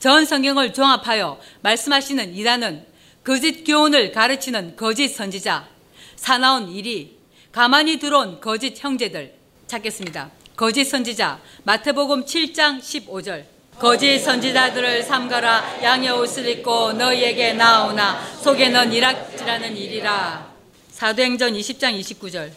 전 0.00 0.24
성경을 0.24 0.72
종합하여 0.72 1.38
말씀하시는 1.60 2.34
이단은 2.34 2.84
거짓 3.22 3.62
교훈을 3.62 4.10
가르치는 4.10 4.74
거짓 4.74 5.10
선지자, 5.10 5.68
사나운 6.16 6.68
일이 6.68 7.16
가만히 7.52 8.00
들어온 8.00 8.40
거짓 8.40 8.82
형제들 8.82 9.34
찾겠습니다. 9.68 10.32
거짓 10.56 10.84
선지자 10.86 11.40
마태복음 11.62 12.24
7장 12.24 12.80
15절 12.80 13.55
거짓 13.78 14.20
선지자들을 14.20 15.02
삼가라. 15.02 15.82
양의 15.82 16.10
옷을 16.10 16.48
입고 16.48 16.94
너희에게 16.94 17.52
나오나. 17.52 18.18
속에는 18.40 18.90
이락지라는 18.90 19.76
일이라. 19.76 20.46
사도행전 20.90 21.52
20장 21.52 22.00
29절. 22.00 22.50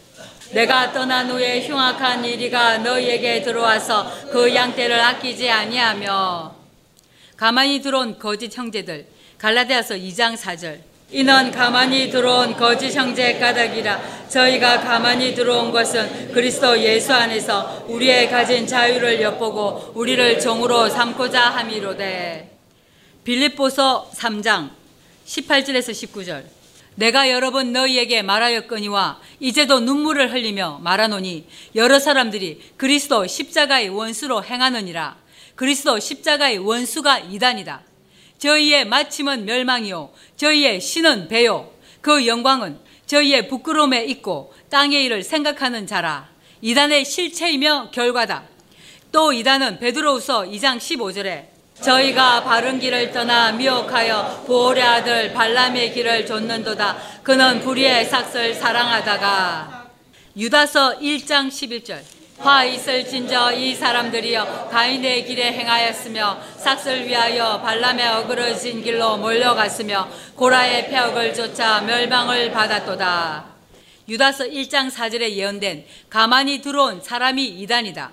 내가 0.52 0.92
떠난 0.92 1.30
후에 1.30 1.66
흉악한 1.68 2.24
이리가 2.24 2.78
너희에게 2.78 3.42
들어와서 3.42 4.10
그 4.32 4.52
양떼를 4.54 4.98
아끼지 4.98 5.48
아니하며 5.48 6.54
가만히 7.36 7.80
들어온 7.82 8.18
거짓 8.18 8.56
형제들. 8.56 9.06
갈라디아서 9.36 9.94
2장 9.96 10.36
4절 10.36 10.89
이는 11.12 11.50
가만히 11.50 12.08
들어온 12.08 12.54
거짓 12.56 12.94
형제 12.94 13.36
가닥이라 13.38 14.28
저희가 14.28 14.80
가만히 14.80 15.34
들어온 15.34 15.72
것은 15.72 16.32
그리스도 16.32 16.78
예수 16.80 17.12
안에서 17.12 17.84
우리의 17.88 18.30
가진 18.30 18.64
자유를 18.64 19.20
엿보고 19.20 19.92
우리를 19.94 20.38
종으로 20.38 20.88
삼고자 20.88 21.50
함이로되. 21.50 22.56
빌립보서 23.24 24.08
3장 24.14 24.70
18절에서 25.26 25.90
19절. 25.90 26.44
내가 26.94 27.28
여러 27.30 27.50
번 27.50 27.72
너희에게 27.72 28.22
말하였거니와 28.22 29.20
이제도 29.40 29.80
눈물을 29.80 30.32
흘리며 30.32 30.78
말하노니 30.82 31.46
여러 31.74 31.98
사람들이 31.98 32.60
그리스도 32.76 33.26
십자가의 33.26 33.88
원수로 33.88 34.44
행하느니라. 34.44 35.16
그리스도 35.56 35.98
십자가의 35.98 36.58
원수가 36.58 37.18
이단이다 37.18 37.89
저희의 38.40 38.86
마침은 38.86 39.44
멸망이요. 39.44 40.10
저희의 40.36 40.80
신은 40.80 41.28
배요. 41.28 41.70
그 42.00 42.26
영광은 42.26 42.78
저희의 43.06 43.48
부끄러움에 43.48 44.04
있고 44.06 44.54
땅의 44.70 45.04
일을 45.04 45.22
생각하는 45.22 45.86
자라. 45.86 46.28
이단의 46.62 47.04
실체이며 47.04 47.90
결과다. 47.92 48.44
또 49.12 49.32
이단은 49.32 49.78
베드로후서 49.78 50.44
2장 50.44 50.78
15절에 50.78 51.48
저희가 51.82 52.44
바른 52.44 52.78
길을 52.78 53.10
떠나 53.12 53.52
미혹하여 53.52 54.44
보올의 54.46 54.82
아들 54.82 55.32
발람의 55.32 55.92
길을 55.92 56.26
좇는도다. 56.26 56.96
그는 57.22 57.60
불의의 57.60 58.06
삭을 58.06 58.54
사랑하다가 58.54 59.90
유다서 60.36 60.98
1장 60.98 61.48
11절 61.48 62.19
화 62.40 62.64
있을 62.64 63.06
진저 63.06 63.52
이 63.52 63.74
사람들이여 63.74 64.68
가인의 64.70 65.26
길에 65.26 65.52
행하였으며 65.52 66.40
삭을 66.56 67.06
위하여 67.06 67.60
발람의 67.60 68.06
어그러진 68.08 68.82
길로 68.82 69.18
몰려갔으며 69.18 70.08
고라의 70.36 70.88
폐역을 70.88 71.34
쫓아 71.34 71.82
멸망을 71.82 72.50
받았도다. 72.50 73.44
유다서 74.08 74.44
1장 74.44 74.90
4절에 74.90 75.32
예언된 75.32 75.84
가만히 76.08 76.62
들어온 76.62 77.02
사람이 77.02 77.44
이단이다. 77.44 78.10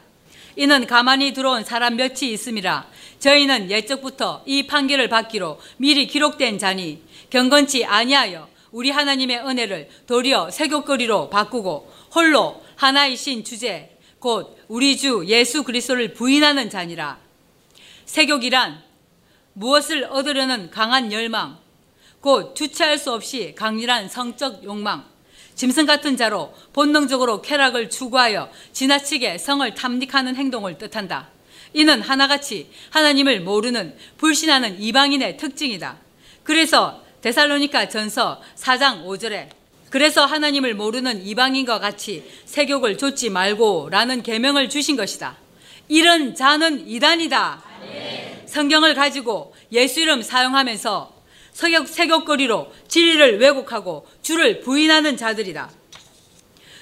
이는 0.58 0.86
가만히 0.88 1.32
들어온 1.32 1.64
사람 1.64 1.96
몇이 1.96 2.34
있음이라 2.34 2.86
저희는 3.20 3.72
예적부터 3.72 4.44
이 4.46 4.68
판결을 4.68 5.08
받기로 5.08 5.58
미리 5.78 6.06
기록된 6.06 6.60
자니 6.60 7.02
경건치 7.30 7.86
아니하여 7.86 8.50
우리 8.72 8.92
하나님의 8.92 9.40
은혜를 9.48 9.88
도리어 10.06 10.52
세교거리로 10.52 11.30
바꾸고 11.30 11.94
홀로 12.14 12.62
하나이신 12.76 13.46
주제 13.46 13.97
곧 14.20 14.58
우리 14.68 14.98
주 14.98 15.26
예수 15.28 15.64
그리스도를 15.64 16.14
부인하는 16.14 16.70
자니라. 16.70 17.18
세욕이란 18.06 18.84
무엇을 19.54 20.06
얻으려는 20.06 20.70
강한 20.72 21.12
열망, 21.12 21.58
곧 22.22 22.56
주체할 22.56 22.98
수 22.98 23.12
없이 23.12 23.54
강렬한 23.56 24.10
성적 24.10 24.64
욕망, 24.64 25.06
짐승 25.56 25.86
같은 25.86 26.18
자로 26.18 26.54
본능적으로 26.74 27.42
쾌락을 27.42 27.90
추구하여 27.90 28.52
지나치게 28.74 29.40
성을 29.40 29.74
탐닉하는 29.74 30.36
행동을 30.36 30.78
뜻한다. 30.78 31.30
이는 31.74 32.02
하나같이 32.02 32.70
하나님을 32.92 33.42
모르는 33.42 33.98
불신하는 34.18 34.80
이방인의 34.80 35.38
특징이다. 35.38 35.98
그래서 36.44 37.04
데살로니카 37.22 37.90
전서 37.90 38.42
4장 38.56 39.04
5절에 39.06 39.57
그래서 39.90 40.26
하나님을 40.26 40.74
모르는 40.74 41.26
이방인과 41.26 41.80
같이 41.80 42.24
세욕을 42.46 42.98
좇지 42.98 43.30
말고라는 43.30 44.24
계명을 44.24 44.70
주신 44.70 44.96
것이다. 44.96 45.38
이런 45.88 46.36
자는 46.36 46.88
이단이다. 46.88 47.64
성경을 48.46 48.96
가지고 48.96 49.54
예수 49.72 50.02
이름 50.02 50.22
사용하면서 50.22 51.16
서격 51.54 51.88
세격거리로 51.88 52.72
진리를 52.88 53.40
왜곡하고 53.40 54.08
주를 54.22 54.62
부인하는 54.62 55.18
자들이다. 55.18 55.72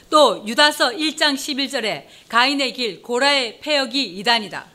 또 0.10 0.44
유다서 0.48 0.92
1장 0.92 1.36
11절에 1.36 2.06
가인의 2.30 2.74
길 2.74 3.02
고라의 3.02 3.60
폐역이 3.60 4.04
이단이다. 4.18 4.66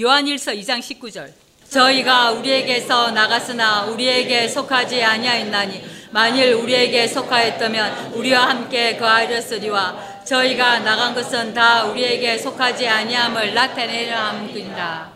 요한일서 0.00 0.52
2장 0.52 0.78
19절 0.80 1.32
저희가 1.70 2.32
우리에게서 2.32 3.12
나갔으나 3.12 3.84
우리에게 3.84 4.48
속하지 4.48 5.02
아니하였나니 5.02 5.82
만일 6.10 6.54
우리에게 6.54 7.06
속하였다면 7.06 8.14
우리와 8.14 8.48
함께 8.48 8.96
거하렸으리와 8.96 10.24
저희가 10.24 10.80
나간 10.80 11.14
것은 11.14 11.54
다 11.54 11.84
우리에게 11.84 12.36
속하지 12.38 12.88
아니함을 12.88 13.54
나타내려 13.54 14.16
함이니라. 14.16 15.12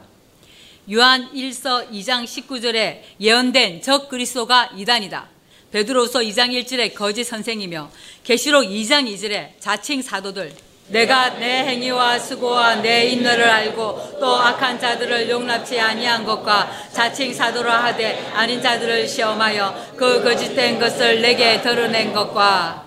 요한 0.92 1.32
1서 1.32 1.90
2장 1.90 2.24
19절에 2.24 3.00
예언된 3.20 3.82
적 3.82 4.08
그리스도가 4.08 4.70
이단이다. 4.76 5.28
베드로서 5.72 6.20
2장 6.20 6.50
1절에 6.50 6.94
거짓 6.94 7.24
선생이며 7.24 7.90
계시록 8.22 8.64
2장 8.64 9.12
2절에 9.12 9.58
자칭 9.58 10.02
사도들 10.02 10.52
내가 10.88 11.30
내 11.38 11.64
행위와 11.64 12.18
수고와 12.18 12.76
내 12.76 13.06
인너를 13.06 13.48
알고 13.48 14.18
또 14.20 14.36
악한 14.36 14.78
자들을 14.78 15.30
용납치 15.30 15.80
아니한 15.80 16.24
것과 16.24 16.70
자칭 16.92 17.32
사도라 17.32 17.84
하되 17.84 18.30
아닌 18.34 18.60
자들을 18.60 19.08
시험하여 19.08 19.94
그 19.96 20.22
거짓된 20.22 20.78
것을 20.78 21.22
내게 21.22 21.62
드러낸 21.62 22.12
것과 22.12 22.84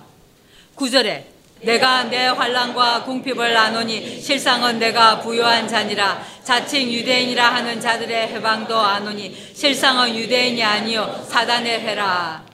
구절에 0.76 1.26
내가 1.62 2.04
내 2.04 2.28
환란과 2.28 3.02
궁핍을 3.02 3.56
아노니 3.56 4.20
실상은 4.20 4.78
내가 4.78 5.20
부유한 5.20 5.66
자니라 5.66 6.24
자칭 6.44 6.92
유대인이라 6.92 7.52
하는 7.52 7.80
자들의 7.80 8.28
해방도 8.28 8.78
아노니 8.78 9.36
실상은 9.54 10.14
유대인이 10.14 10.62
아니요 10.62 11.26
사단의 11.28 11.80
회라. 11.80 12.44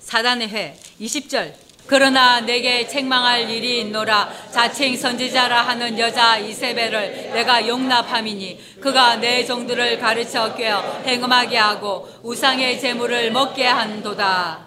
사단의 0.00 0.48
회 0.48 0.76
20절 1.00 1.65
그러나 1.86 2.40
내게 2.40 2.86
책망할 2.86 3.48
일이 3.48 3.80
있노라 3.80 4.28
자칭 4.50 4.96
선지자라 4.96 5.62
하는 5.62 5.98
여자 5.98 6.36
이세벨을 6.36 7.30
내가 7.32 7.66
용납함이니 7.66 8.78
그가 8.80 9.16
내 9.16 9.44
종들을 9.44 9.98
가르쳐 10.00 10.54
꿰어 10.56 11.02
행음하게 11.06 11.56
하고 11.56 12.08
우상의 12.22 12.80
재물을 12.80 13.30
먹게 13.30 13.66
한도다. 13.66 14.66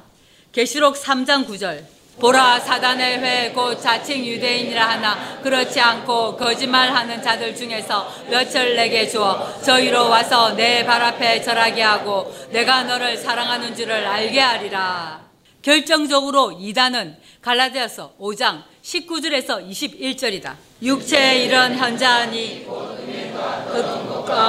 계시록 0.53 0.95
3장 0.95 1.45
9절 1.47 1.83
보라 2.19 2.59
사단의 2.59 3.19
회 3.19 3.51
곧 3.53 3.81
자칭 3.81 4.25
유대인이라 4.25 4.89
하나 4.89 5.39
그렇지 5.41 5.79
않고 5.79 6.35
거짓말하는 6.35 7.21
자들 7.21 7.55
중에서 7.55 8.11
몇을 8.29 8.75
내게 8.75 9.07
주어 9.07 9.61
저희로 9.61 10.09
와서 10.09 10.53
내 10.55 10.85
발 10.85 11.01
앞에 11.01 11.41
절하게 11.41 11.81
하고 11.81 12.33
내가 12.51 12.83
너를 12.83 13.15
사랑하는 13.17 13.75
줄을 13.75 14.05
알게 14.05 14.39
하리라. 14.39 15.28
결정적으로 15.61 16.53
이단은 16.53 17.17
갈라디아서 17.41 18.13
5장 18.19 18.63
19절에서 18.81 19.69
21절이다. 19.69 20.55
육체의 20.81 21.45
이런 21.45 21.75
현자니 21.75 22.65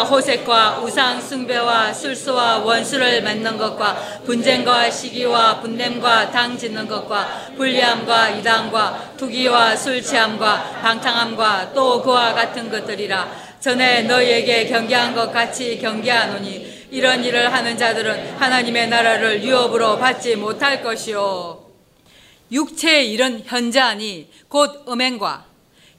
호색과 0.08 0.80
우상 0.80 1.20
숭배와 1.20 1.92
술수와 1.92 2.58
원수를 2.58 3.22
맺는 3.22 3.58
것과 3.58 4.20
분쟁과 4.24 4.90
시기와 4.90 5.60
분냄과 5.60 6.30
당 6.30 6.56
짓는 6.56 6.86
것과 6.86 7.54
불리함과 7.56 8.30
이단과 8.30 9.14
투기와 9.16 9.74
술 9.74 10.00
취함과 10.00 10.80
방탕함과 10.82 11.72
또 11.74 12.00
그와 12.02 12.34
같은 12.34 12.70
것들이라 12.70 13.50
전에 13.58 14.02
너희에게 14.02 14.66
경계한 14.66 15.14
것 15.14 15.32
같이 15.32 15.78
경계하노니 15.78 16.79
이런 16.90 17.24
일을 17.24 17.52
하는 17.52 17.78
자들은 17.78 18.36
하나님의 18.36 18.88
나라를 18.88 19.42
유업으로 19.44 19.98
받지 19.98 20.36
못할 20.36 20.82
것이요 20.82 21.70
육체의 22.52 23.12
이런 23.12 23.42
현자니 23.44 24.28
곧 24.48 24.84
음행과 24.88 25.46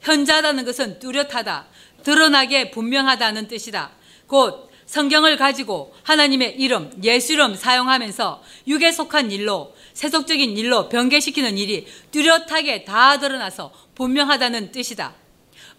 현자다는 0.00 0.64
것은 0.64 0.98
뚜렷하다 0.98 1.66
드러나게 2.02 2.70
분명하다는 2.70 3.48
뜻이다. 3.48 3.92
곧 4.26 4.70
성경을 4.86 5.36
가지고 5.36 5.94
하나님의 6.02 6.56
이름, 6.58 6.90
예수 7.02 7.32
이름 7.32 7.54
사용하면서 7.54 8.42
육에 8.66 8.92
속한 8.92 9.30
일로 9.30 9.74
세속적인 9.94 10.56
일로 10.58 10.88
변개시키는 10.88 11.56
일이 11.56 11.86
뚜렷하게 12.10 12.84
다 12.84 13.18
드러나서 13.18 13.72
분명하다는 13.94 14.72
뜻이다. 14.72 15.14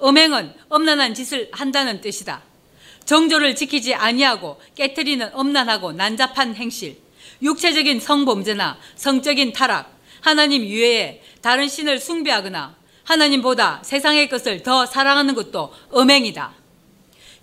음행은 0.01 0.53
엄난한 0.69 1.13
짓을 1.13 1.49
한다는 1.51 2.01
뜻이다. 2.01 2.41
정조를 3.05 3.55
지키지 3.55 3.93
아니하고 3.93 4.59
깨뜨리는 4.75 5.29
엄난하고 5.33 5.91
난잡한 5.93 6.55
행실, 6.55 6.97
육체적인 7.41 7.99
성범죄나 7.99 8.77
성적인 8.95 9.53
타락, 9.53 9.97
하나님 10.21 10.63
유외에 10.63 11.21
다른 11.41 11.67
신을 11.67 11.99
숭배하거나 11.99 12.75
하나님보다 13.03 13.81
세상의 13.83 14.29
것을 14.29 14.63
더 14.63 14.85
사랑하는 14.85 15.35
것도 15.35 15.73
음행이다. 15.93 16.53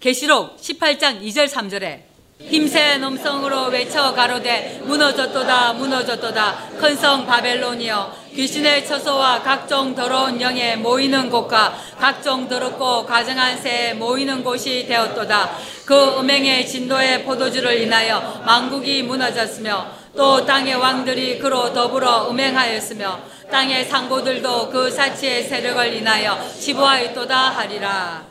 계시록 0.01 0.57
18장 0.57 1.23
2절 1.23 1.47
3절에 1.49 2.10
힘새 2.49 2.99
넘성으로 2.99 3.67
외쳐 3.67 4.13
가로되 4.13 4.81
무너졌도다 4.85 5.75
무너졌도다 5.75 6.71
큰성 6.79 7.27
바벨론이여 7.27 8.17
귀신의 8.35 8.87
처소와 8.87 9.43
각종 9.43 9.95
더러운 9.95 10.41
영에 10.41 10.77
모이는 10.77 11.31
곳과 11.31 11.75
각종 11.99 12.49
더럽고 12.49 13.05
가정한 13.07 13.57
새에 13.61 13.95
모이는 13.95 14.43
곳이 14.43 14.87
되었도다 14.87 15.51
그 15.85 16.19
음행의 16.19 16.67
진도의 16.67 17.25
포도주를 17.25 17.83
인하여 17.83 18.43
망국이 18.45 19.03
무너졌으며 19.03 20.01
또 20.17 20.45
땅의 20.45 20.75
왕들이 20.75 21.39
그로 21.39 21.73
더불어 21.73 22.31
음행하였으며 22.31 23.21
땅의 23.51 23.85
상고들도 23.85 24.71
그 24.71 24.91
사치의 24.91 25.45
세력을 25.45 25.95
인하여 25.95 26.39
지부하였도다 26.61 27.37
하리라. 27.51 28.30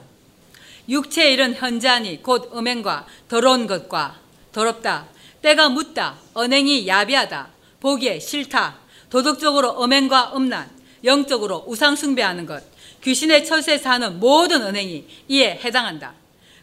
육체의 0.89 1.33
일은 1.33 1.55
현자니 1.55 2.23
곧 2.23 2.51
음행과 2.53 3.05
더러운 3.27 3.67
것과 3.67 4.19
더럽다. 4.51 5.07
때가 5.41 5.69
묻다. 5.69 6.15
언행이 6.33 6.87
야비하다. 6.87 7.49
보기에 7.79 8.19
싫다. 8.19 8.77
도덕적으로 9.09 9.83
음행과 9.83 10.33
음란, 10.35 10.69
영적으로 11.03 11.63
우상숭배하는 11.67 12.45
것, 12.45 12.63
귀신의 13.03 13.45
처세 13.45 13.77
사는 13.77 14.19
모든 14.19 14.61
은행이 14.61 15.07
이에 15.29 15.59
해당한다. 15.63 16.13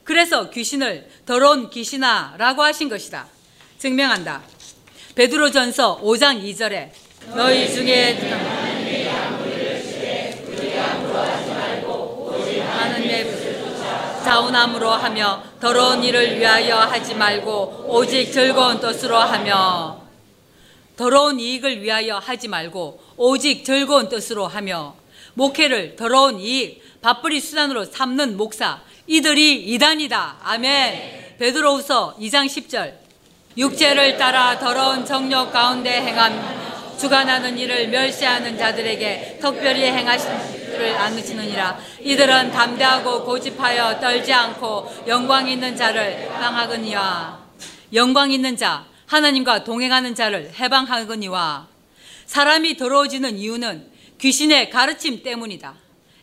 그래서 0.04 0.50
귀신을 0.50 1.08
더러운 1.24 1.70
귀신아라고 1.70 2.62
하신 2.62 2.88
것이다. 2.88 3.26
증명한다. 3.78 4.42
베드로전서 5.14 6.00
5장 6.02 6.42
2절에 6.42 6.90
너희 7.34 7.72
중에 7.72 8.65
자원함으로 14.26 14.90
하며 14.90 15.40
더러운 15.60 16.02
일을 16.02 16.40
위하여 16.40 16.78
하지 16.78 17.14
말고 17.14 17.84
오직 17.86 18.32
즐거운 18.32 18.80
뜻으로 18.80 19.16
하며 19.16 20.02
더러운 20.96 21.38
이익을 21.38 21.80
위하여 21.80 22.18
하지 22.18 22.48
말고 22.48 23.00
오직 23.16 23.64
즐거운 23.64 24.08
뜻으로 24.08 24.48
하며 24.48 24.96
목회를 25.34 25.94
더러운 25.94 26.40
이익, 26.40 26.82
밥벌이 27.02 27.38
수단으로 27.38 27.84
삼는 27.84 28.36
목사 28.36 28.80
이들이 29.06 29.62
이단이다. 29.74 30.38
아멘. 30.42 31.36
베드로후서 31.38 32.16
2장 32.18 32.46
10절 32.46 32.94
육체를 33.56 34.16
따라 34.16 34.58
더러운 34.58 35.06
정욕 35.06 35.52
가운데 35.52 36.02
행함 36.02 36.32
주관하는 36.98 37.58
일을 37.58 37.88
멸시하는 37.88 38.56
자들에게 38.56 39.38
특별히 39.40 39.82
행하시를 39.84 40.96
않으시느니라. 40.96 41.78
이들은 42.00 42.50
담대하고 42.50 43.24
고집하여 43.24 44.00
떨지 44.00 44.32
않고 44.32 45.04
영광 45.06 45.48
있는 45.48 45.76
자를 45.76 46.30
해방하거니와 46.32 47.46
영광 47.92 48.30
있는 48.30 48.56
자 48.56 48.86
하나님과 49.06 49.64
동행하는 49.64 50.14
자를 50.14 50.50
해방하거니와 50.58 51.68
사람이 52.26 52.76
더러워지는 52.76 53.38
이유는 53.38 53.90
귀신의 54.18 54.70
가르침 54.70 55.22
때문이다. 55.22 55.74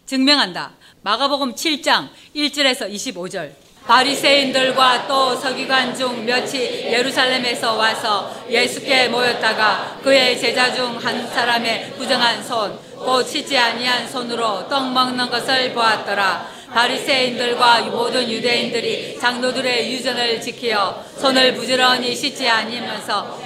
증명한다. 0.05 0.73
마가복음 1.01 1.55
7장 1.55 2.09
1절에서 2.35 2.93
25절 2.93 3.51
바리새인들과 3.85 5.07
또 5.07 5.35
서기관 5.35 5.93
중 5.95 6.25
몇이 6.25 6.53
예루살렘에서 6.85 7.73
와서 7.75 8.33
예수께 8.49 9.09
모였다가 9.09 9.97
그의 10.01 10.39
제자 10.39 10.73
중 10.73 10.93
한 11.03 11.27
사람의 11.27 11.91
부정한 11.97 12.41
손, 12.41 12.79
곧 12.95 13.27
씻지 13.27 13.57
아니한 13.57 14.07
손으로 14.07 14.69
떡 14.69 14.93
먹는 14.93 15.29
것을 15.29 15.73
보았더라. 15.73 16.47
바리새인들과 16.73 17.81
모든 17.81 18.29
유대인들이 18.29 19.19
장로들의 19.19 19.91
유전을 19.93 20.39
지키어 20.39 21.03
손을 21.19 21.53
부지런히 21.55 22.15
씻지 22.15 22.47
아니면서 22.49 23.37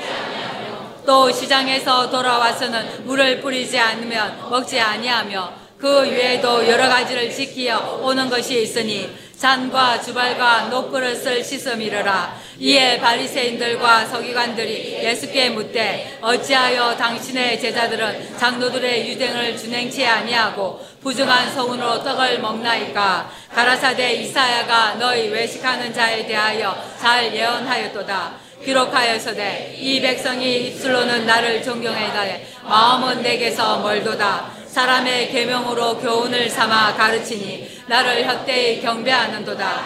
또 1.05 1.31
시장에서 1.31 2.09
돌아와서는 2.11 3.05
물을 3.05 3.41
뿌리지 3.41 3.79
않으면 3.79 4.49
먹지 4.49 4.79
아니하며 4.79 5.53
그 5.79 6.01
외에도 6.01 6.67
여러 6.67 6.88
가지를 6.88 7.33
지키어 7.33 8.01
오는 8.03 8.29
것이 8.29 8.61
있으니 8.61 9.09
잔과 9.38 10.01
주발과 10.01 10.69
녹그릇을 10.69 11.43
씻음이르라. 11.43 12.35
이에 12.59 12.99
바리새인들과 12.99 14.05
서기관들이 14.07 15.03
예수께 15.03 15.51
묻되 15.51 16.17
어찌하여 16.21 16.97
당신의 16.97 17.61
제자들은 17.61 18.38
장로들의 18.38 19.07
유행을 19.07 19.55
준행치 19.55 20.05
아니하고 20.05 20.83
부정한 21.03 21.53
소문으로 21.53 22.03
떡을 22.03 22.39
먹나이까? 22.39 23.29
가라사대 23.53 24.13
이사야가 24.15 24.95
너희 24.95 25.29
외식하는 25.29 25.93
자에 25.93 26.25
대하여 26.25 26.75
잘 26.99 27.33
예언하였도다 27.33 28.46
기록하여서되 28.63 29.75
이 29.77 30.01
백성이 30.01 30.67
입술로는 30.67 31.25
나를 31.25 31.63
존경하다 31.63 32.23
마음은 32.63 33.21
내게서 33.21 33.79
멀도다 33.79 34.51
사람의 34.67 35.29
계명으로 35.31 35.97
교훈을 35.97 36.49
삼아 36.49 36.95
가르치니 36.95 37.81
나를 37.87 38.27
헛되이 38.29 38.81
경배하는도다. 38.81 39.83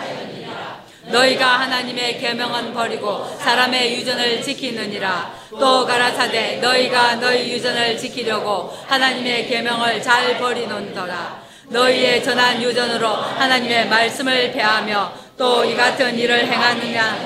너희가 1.06 1.60
하나님의 1.62 2.20
계명은 2.20 2.74
버리고 2.74 3.26
사람의 3.40 3.96
유전을 3.96 4.42
지키느니라. 4.42 5.34
또 5.52 5.86
가라사대 5.86 6.58
너희가 6.58 7.16
너희 7.16 7.52
유전을 7.54 7.98
지키려고 7.98 8.76
하나님의 8.88 9.48
계명을 9.48 10.02
잘 10.02 10.38
버리는도다. 10.38 11.42
너희의 11.70 12.24
전한 12.24 12.62
유전으로 12.62 13.08
하나님의 13.08 13.88
말씀을 13.88 14.52
배하며 14.52 15.14
또 15.38 15.64
이 15.66 15.76
같은 15.76 16.18
일을 16.20 16.46
행하느냐 16.48 17.18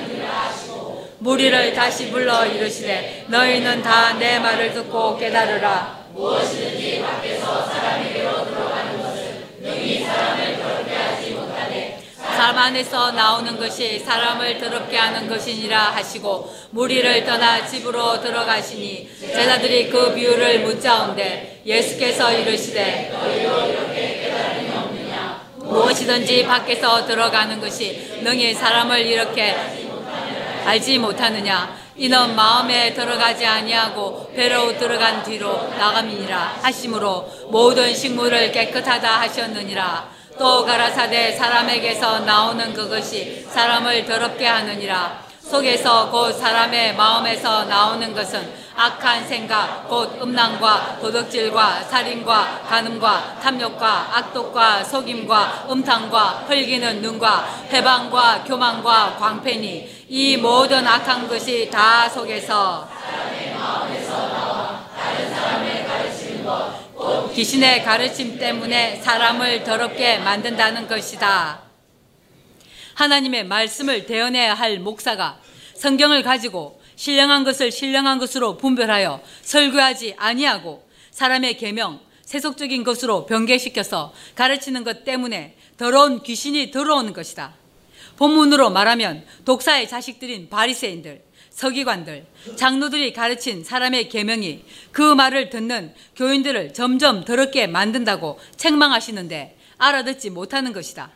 무리를 1.18 1.72
다시 1.74 2.10
불러 2.10 2.44
이르시되 2.44 3.24
너희는 3.28 3.82
다 3.82 4.16
내 4.18 4.38
말을 4.38 4.72
듣고 4.72 5.16
깨달으라. 5.18 6.06
무엇이든지 6.12 7.02
밖에서 7.02 7.66
사람에게로 7.66 8.46
들어가는 8.46 9.02
것은 9.02 9.44
능히 9.60 10.02
사람을 10.04 10.56
더럽게 10.56 10.94
하지 10.94 11.30
못하되 11.32 12.02
사람 12.16 12.56
안에서 12.58 13.12
나오는 13.12 13.58
것이 13.58 13.98
사람을 13.98 14.58
더럽게 14.58 14.96
하는 14.96 15.28
것이니라 15.28 15.78
하시고 15.90 16.54
무리를 16.70 17.24
떠나 17.24 17.66
집으로 17.66 18.20
들어가시니 18.22 19.10
제자들이 19.20 19.90
그 19.90 20.14
비유를 20.14 20.60
묻자온데 20.60 21.60
예수께서 21.66 22.32
이르시되 22.32 23.10
너희도 23.12 23.66
이렇게 23.70 24.20
깨달음이 24.22 24.70
없느냐 24.74 25.42
무엇이든지 25.56 26.46
밖에서 26.46 27.06
들어가는 27.06 27.60
것이 27.60 28.20
능히 28.22 28.54
사람을 28.54 29.00
이렇게 29.00 29.54
알지 30.66 30.98
못하느냐. 30.98 31.76
이는 31.96 32.34
마음에 32.34 32.92
들어가지 32.92 33.46
아니하고 33.46 34.32
배로 34.34 34.76
들어간 34.76 35.22
뒤로 35.22 35.68
나감이니라 35.78 36.58
하심으로 36.60 37.46
모든 37.50 37.94
식물을 37.94 38.52
깨끗하다 38.52 39.20
하셨느니라. 39.20 40.08
또 40.38 40.66
가라사대 40.66 41.32
사람에게서 41.32 42.20
나오는 42.20 42.74
그것이 42.74 43.46
사람을 43.48 44.04
더럽게 44.04 44.46
하느니라 44.46 45.25
속에서 45.48 46.10
곧 46.10 46.32
사람의 46.32 46.96
마음에서 46.96 47.64
나오는 47.66 48.12
것은 48.12 48.66
악한 48.74 49.26
생각, 49.26 49.88
곧 49.88 50.20
음란과 50.20 50.98
도덕질과 51.00 51.84
살인과 51.84 52.62
간음과 52.68 53.38
탐욕과 53.40 54.18
악독과 54.18 54.84
속임과 54.84 55.66
음탕과 55.70 56.44
흘기는 56.48 57.00
눈과 57.00 57.46
해방과 57.72 58.44
교만과 58.44 59.16
광팬이 59.18 60.06
이 60.08 60.36
모든 60.36 60.86
악한 60.86 61.28
것이 61.28 61.70
다 61.70 62.08
속에서 62.08 62.88
귀신의 67.32 67.84
가르침 67.84 68.38
때문에 68.38 68.96
사람을 68.96 69.62
더럽게 69.62 70.18
만든다는 70.18 70.88
것이다. 70.88 71.65
하나님의 72.96 73.44
말씀을 73.44 74.06
대언해야 74.06 74.54
할 74.54 74.78
목사가 74.80 75.38
성경을 75.74 76.22
가지고 76.22 76.80
신령한 76.96 77.44
것을 77.44 77.70
신령한 77.70 78.18
것으로 78.18 78.56
분별하여 78.56 79.22
설교하지 79.42 80.14
아니하고 80.16 80.82
사람의 81.10 81.58
계명, 81.58 82.00
세속적인 82.22 82.84
것으로 82.84 83.26
변개시켜서 83.26 84.12
가르치는 84.34 84.82
것 84.82 85.04
때문에 85.04 85.56
더러운 85.76 86.22
귀신이 86.22 86.70
들어오는 86.70 87.12
것이다. 87.12 87.54
본문으로 88.16 88.70
말하면 88.70 89.26
독사의 89.44 89.88
자식들인 89.88 90.48
바리새인들, 90.48 91.22
서기관들, 91.50 92.26
장로들이 92.56 93.12
가르친 93.12 93.62
사람의 93.62 94.08
계명이 94.08 94.64
그 94.92 95.02
말을 95.14 95.50
듣는 95.50 95.94
교인들을 96.16 96.72
점점 96.72 97.24
더럽게 97.24 97.66
만든다고 97.66 98.38
책망하시는데 98.56 99.58
알아듣지 99.76 100.30
못하는 100.30 100.72
것이다. 100.72 101.10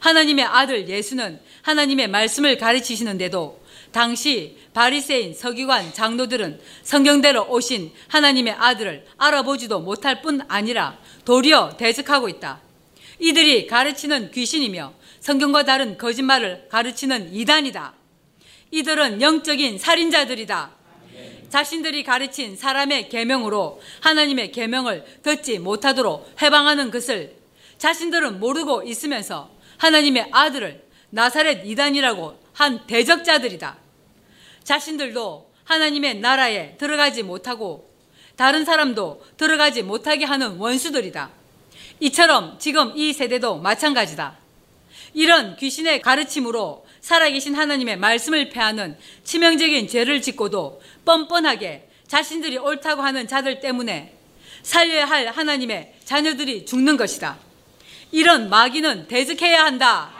하나님의 0.00 0.44
아들 0.44 0.88
예수는 0.88 1.40
하나님의 1.62 2.08
말씀을 2.08 2.58
가르치시는데도 2.58 3.60
당시 3.92 4.58
바리새인 4.74 5.34
서기관 5.34 5.94
장로들은 5.94 6.60
성경대로 6.82 7.46
오신 7.48 7.92
하나님의 8.08 8.54
아들을 8.54 9.06
알아보지도 9.16 9.80
못할 9.80 10.20
뿐 10.22 10.42
아니라 10.48 10.98
도리어 11.24 11.76
대적하고 11.76 12.28
있다. 12.28 12.60
이들이 13.18 13.66
가르치는 13.66 14.30
귀신이며 14.32 14.92
성경과 15.20 15.64
다른 15.64 15.96
거짓말을 15.96 16.68
가르치는 16.68 17.34
이단이다. 17.34 17.94
이들은 18.70 19.22
영적인 19.22 19.78
살인자들이다. 19.78 20.76
자신들이 21.48 22.02
가르친 22.04 22.56
사람의 22.56 23.08
계명으로 23.08 23.80
하나님의 24.00 24.52
계명을 24.52 25.04
듣지 25.22 25.58
못하도록 25.58 26.34
해방하는 26.42 26.90
것을 26.90 27.36
자신들은 27.78 28.40
모르고 28.40 28.82
있으면서 28.82 29.55
하나님의 29.78 30.28
아들을 30.30 30.82
나사렛 31.10 31.66
이단이라고 31.66 32.38
한 32.52 32.86
대적자들이다. 32.86 33.76
자신들도 34.64 35.50
하나님의 35.64 36.20
나라에 36.20 36.76
들어가지 36.76 37.22
못하고 37.22 37.90
다른 38.36 38.64
사람도 38.64 39.24
들어가지 39.36 39.82
못하게 39.82 40.24
하는 40.24 40.56
원수들이다. 40.56 41.30
이처럼 42.00 42.58
지금 42.58 42.92
이 42.96 43.12
세대도 43.12 43.58
마찬가지다. 43.58 44.36
이런 45.14 45.56
귀신의 45.56 46.02
가르침으로 46.02 46.86
살아계신 47.00 47.54
하나님의 47.54 47.96
말씀을 47.96 48.50
패하는 48.50 48.98
치명적인 49.24 49.88
죄를 49.88 50.20
짓고도 50.20 50.82
뻔뻔하게 51.04 51.88
자신들이 52.06 52.58
옳다고 52.58 53.02
하는 53.02 53.26
자들 53.26 53.60
때문에 53.60 54.12
살려야 54.62 55.06
할 55.06 55.28
하나님의 55.28 55.94
자녀들이 56.04 56.66
죽는 56.66 56.96
것이다. 56.96 57.45
이런 58.16 58.48
마귀는 58.48 59.08
대적해야 59.08 59.66
한다. 59.66 60.10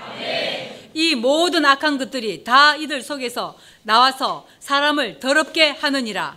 이 0.93 1.15
모든 1.15 1.65
악한 1.65 1.97
것들이 1.97 2.45
다 2.45 2.77
이들 2.77 3.01
속에서 3.01 3.57
나와서 3.85 4.47
사람을 4.61 5.19
더럽게 5.19 5.71
하느니라. 5.71 6.37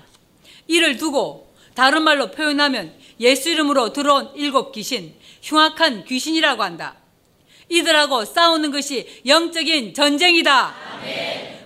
이를 0.68 0.96
두고 0.96 1.54
다른 1.74 2.04
말로 2.04 2.32
표현하면 2.32 2.94
예수 3.20 3.50
이름으로 3.50 3.92
들어온 3.92 4.32
일곱 4.36 4.72
귀신, 4.72 5.14
흉악한 5.42 6.06
귀신이라고 6.06 6.64
한다. 6.64 6.96
이들하고 7.68 8.24
싸우는 8.24 8.72
것이 8.72 9.22
영적인 9.26 9.94
전쟁이다. 9.94 10.74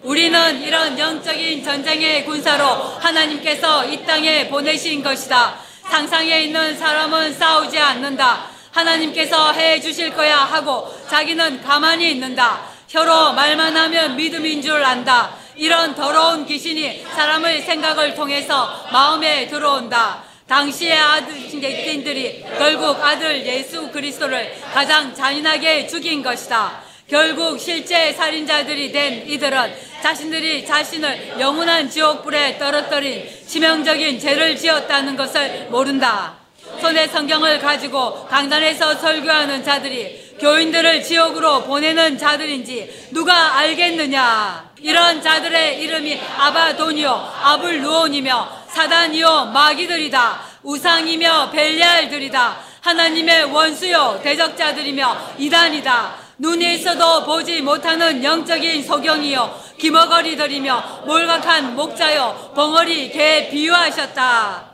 우리는 0.02 0.64
이런 0.64 0.98
영적인 0.98 1.64
전쟁의 1.64 2.26
군사로 2.26 2.66
하나님께서 2.66 3.86
이 3.86 4.04
땅에 4.04 4.50
보내신 4.50 5.04
것이다. 5.04 5.60
상상에 5.84 6.46
있는 6.46 6.76
사람은 6.80 7.36
싸우지 7.36 7.78
않는다. 7.78 8.53
하나님께서 8.74 9.54
해 9.54 9.80
주실 9.80 10.14
거야 10.14 10.38
하고 10.38 10.94
자기는 11.10 11.62
가만히 11.62 12.12
있는다. 12.12 12.62
혀로 12.90 13.34
말만 13.34 13.76
하면 13.78 14.16
믿음인 14.16 14.62
줄 14.62 14.84
안다. 14.84 15.36
이런 15.56 15.96
더러운 15.96 16.46
귀신이 16.46 17.06
사람의 17.16 17.62
생각을 17.62 18.16
통해서 18.16 18.86
마음에 18.92 19.48
들어온다. 19.48 20.24
당시의 20.48 20.98
아들들이 20.98 22.44
결국 22.58 23.02
아들 23.04 23.46
예수 23.46 23.90
그리스도를 23.90 24.54
가장 24.74 25.14
잔인하게 25.16 25.88
죽인 25.88 26.22
것이다. 26.22 26.82
결국 27.08 27.60
실제 27.60 28.12
살인자들이 28.12 28.92
된 28.92 29.28
이들은 29.28 29.76
자신들이 30.02 30.66
자신을 30.66 31.36
영원한 31.40 31.90
지옥불에 31.90 32.58
떨어뜨린 32.58 33.30
치명적인 33.48 34.20
죄를 34.20 34.58
지었다는 34.58 35.16
것을 35.16 35.68
모른다. 35.70 36.43
손에 36.82 37.08
성경을 37.08 37.60
가지고 37.60 38.26
강단에서 38.26 38.96
설교하는 38.96 39.64
자들이 39.64 40.38
교인들을 40.40 41.04
지옥으로 41.04 41.64
보내는 41.64 42.18
자들인지 42.18 43.10
누가 43.12 43.58
알겠느냐? 43.58 44.72
이런 44.82 45.22
자들의 45.22 45.82
이름이 45.82 46.20
아바도니오, 46.38 47.10
아불루온이며 47.10 48.64
사단이요 48.68 49.46
마귀들이다. 49.54 50.42
우상이며 50.64 51.52
벨리알들이다. 51.52 52.58
하나님의 52.82 53.46
원수요 53.46 54.20
대적자들이며 54.24 55.36
이단이다. 55.38 56.24
눈에 56.40 56.74
있어도 56.76 57.24
보지 57.24 57.62
못하는 57.62 58.24
영적인 58.24 58.84
소경이요 58.84 59.62
기머거리들이며 59.80 61.04
몰각한 61.06 61.76
목자요 61.76 62.52
벙어리 62.56 63.12
개 63.12 63.50
비유하셨다 63.50 64.73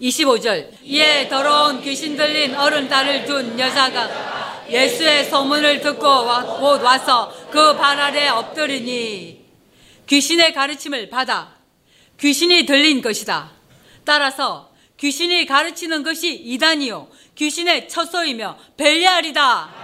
25절 0.00 0.70
이에 0.82 1.28
더러운 1.28 1.80
귀신 1.82 2.16
들린 2.16 2.54
어른 2.54 2.88
딸을 2.88 3.24
둔 3.24 3.58
여자가 3.58 4.64
예수의 4.68 5.26
소문을 5.26 5.80
듣고 5.80 6.00
곧 6.58 6.82
와서 6.82 7.32
그 7.50 7.76
발 7.76 7.98
아래 8.00 8.28
엎드리니 8.28 9.44
귀신의 10.06 10.52
가르침을 10.52 11.08
받아 11.10 11.54
귀신이 12.20 12.66
들린 12.66 13.00
것이다. 13.02 13.50
따라서 14.04 14.70
귀신이 14.98 15.46
가르치는 15.46 16.02
것이 16.02 16.32
이단이요. 16.34 17.08
귀신의 17.34 17.88
처소이며 17.88 18.56
벨리알이다. 18.76 19.74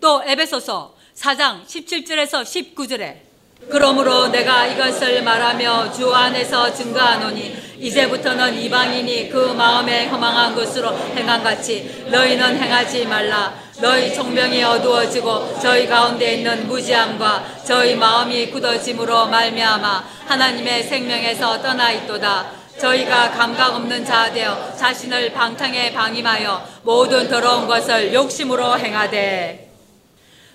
또 0.00 0.22
에베소서 0.24 0.96
4장 1.14 1.64
17절에서 1.64 2.42
19절에 2.74 3.25
그러므로 3.70 4.28
내가 4.28 4.66
이것을 4.66 5.22
말하며 5.22 5.92
주 5.92 6.14
안에서 6.14 6.72
증거하노니 6.72 7.66
이제부터는 7.78 8.54
이방인이 8.54 9.28
그 9.28 9.52
마음에 9.52 10.06
허망한 10.06 10.54
것으로 10.54 10.96
행한 11.16 11.42
같이 11.42 12.06
너희는 12.10 12.56
행하지 12.58 13.06
말라. 13.06 13.54
너희 13.80 14.14
총명이 14.14 14.62
어두워지고 14.62 15.58
저희 15.60 15.86
가운데 15.86 16.36
있는 16.36 16.66
무지함과 16.66 17.44
저희 17.66 17.94
마음이 17.94 18.50
굳어짐으로 18.50 19.26
말미암아 19.26 20.04
하나님의 20.26 20.84
생명에서 20.84 21.60
떠나 21.60 21.92
있도다. 21.92 22.46
저희가 22.78 23.32
감각 23.32 23.74
없는 23.74 24.04
자 24.04 24.32
되어 24.32 24.74
자신을 24.76 25.32
방탕에 25.32 25.92
방임하여 25.92 26.66
모든 26.82 27.28
더러운 27.28 27.66
것을 27.66 28.14
욕심으로 28.14 28.78
행하되. 28.78 29.70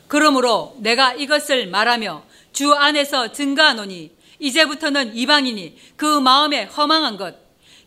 그러므로 0.08 0.76
내가 0.80 1.14
이것을 1.14 1.68
말하며 1.68 2.24
주 2.54 2.74
안에서 2.74 3.32
증가하노니 3.32 4.12
이제부터는 4.40 5.16
이방인이 5.16 5.78
그 5.96 6.20
마음에 6.20 6.64
허망한 6.66 7.18
것, 7.18 7.36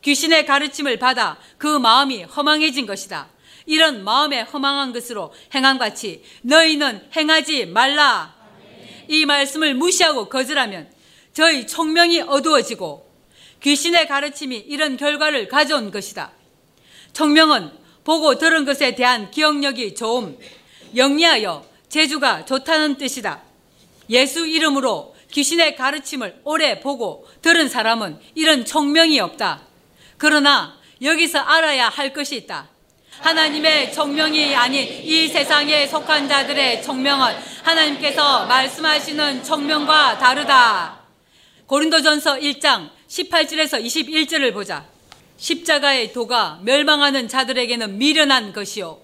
귀신의 0.02 0.46
가르침을 0.46 0.98
받아 0.98 1.38
그 1.58 1.66
마음이 1.78 2.24
허망해진 2.24 2.86
것이다. 2.86 3.28
이런 3.66 4.04
마음에 4.04 4.42
허망한 4.42 4.92
것으로 4.92 5.32
행함 5.54 5.78
같이 5.78 6.22
너희는 6.42 7.08
행하지 7.16 7.66
말라. 7.66 8.34
이 9.08 9.26
말씀을 9.26 9.74
무시하고 9.74 10.28
거절하면 10.28 10.90
저희 11.32 11.66
총명이 11.66 12.20
어두워지고 12.22 13.10
귀신의 13.62 14.06
가르침이 14.06 14.56
이런 14.56 14.96
결과를 14.96 15.48
가져온 15.48 15.90
것이다. 15.90 16.32
총명은 17.14 17.72
보고 18.04 18.36
들은 18.36 18.66
것에 18.66 18.94
대한 18.94 19.30
기억력이 19.30 19.94
좋음, 19.94 20.38
영리하여 20.94 21.64
재주가 21.88 22.44
좋다는 22.44 22.98
뜻이다. 22.98 23.42
예수 24.10 24.46
이름으로 24.46 25.14
귀신의 25.32 25.76
가르침을 25.76 26.40
오래 26.44 26.80
보고 26.80 27.26
들은 27.42 27.68
사람은 27.68 28.18
이런 28.34 28.64
총명이 28.64 29.18
없다. 29.20 29.62
그러나 30.16 30.78
여기서 31.02 31.38
알아야 31.38 31.88
할 31.88 32.12
것이 32.12 32.36
있다. 32.36 32.68
하나님의 33.20 33.92
총명이 33.92 34.54
아닌 34.54 34.86
이 35.04 35.28
세상에 35.28 35.86
속한 35.86 36.28
자들의 36.28 36.82
총명은 36.82 37.34
하나님께서 37.62 38.46
말씀하시는 38.46 39.44
총명과 39.44 40.18
다르다. 40.18 41.00
고린도전서 41.66 42.36
1장 42.36 42.90
18절에서 43.08 43.82
21절을 43.84 44.52
보자. 44.52 44.84
십자가의 45.36 46.12
도가 46.12 46.60
멸망하는 46.62 47.28
자들에게는 47.28 47.98
미련한 47.98 48.52
것이요. 48.52 49.00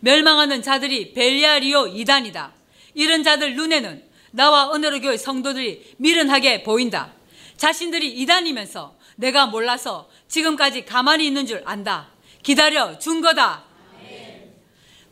멸망하는 0.00 0.62
자들이 0.62 1.12
벨리아리오 1.14 1.88
이단이다. 1.88 2.52
이런 2.94 3.22
자들 3.22 3.54
눈에는 3.54 4.09
나와 4.30 4.74
은혜로 4.74 5.00
교회 5.00 5.16
성도들이 5.16 5.94
미련하게 5.98 6.62
보인다. 6.62 7.12
자신들이 7.56 8.08
이단이면서 8.20 8.96
내가 9.16 9.46
몰라서 9.46 10.08
지금까지 10.28 10.84
가만히 10.84 11.26
있는 11.26 11.46
줄 11.46 11.62
안다. 11.64 12.08
기다려 12.42 12.98
준 12.98 13.20
거다. 13.20 13.64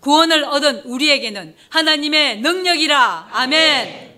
구원을 0.01 0.45
얻은 0.45 0.83
우리에게는 0.85 1.57
하나님의 1.71 2.41
능력이라. 2.41 3.29
아멘. 3.33 4.09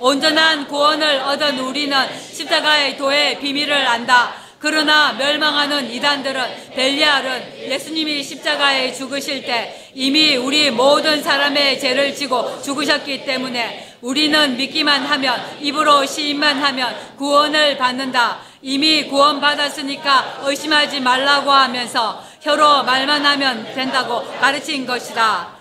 온전한 0.00 0.66
구원을 0.68 1.20
얻은 1.20 1.58
우리는 1.58 1.96
십자가의 2.32 2.96
도의 2.96 3.40
비밀을 3.40 3.72
안다. 3.72 4.34
그러나 4.60 5.12
멸망하는 5.12 5.90
이단들은 5.92 6.72
벨리알은 6.74 7.70
예수님이 7.70 8.24
십자가에 8.24 8.92
죽으실 8.92 9.44
때 9.44 9.90
이미 9.94 10.36
우리 10.36 10.70
모든 10.70 11.22
사람의 11.22 11.78
죄를 11.78 12.14
지고 12.14 12.60
죽으셨기 12.62 13.24
때문에 13.24 13.96
우리는 14.00 14.56
믿기만 14.56 15.04
하면 15.04 15.58
입으로 15.60 16.04
시인만 16.04 16.60
하면 16.60 16.96
구원을 17.16 17.76
받는다. 17.78 18.40
이미 18.60 19.04
구원받았으니까 19.04 20.40
의심하지 20.42 21.00
말라고 21.00 21.52
하면서 21.52 22.24
혀로 22.40 22.82
말만 22.82 23.24
하면 23.24 23.74
된다고 23.74 24.24
가르친 24.40 24.86
것이다. 24.86 25.56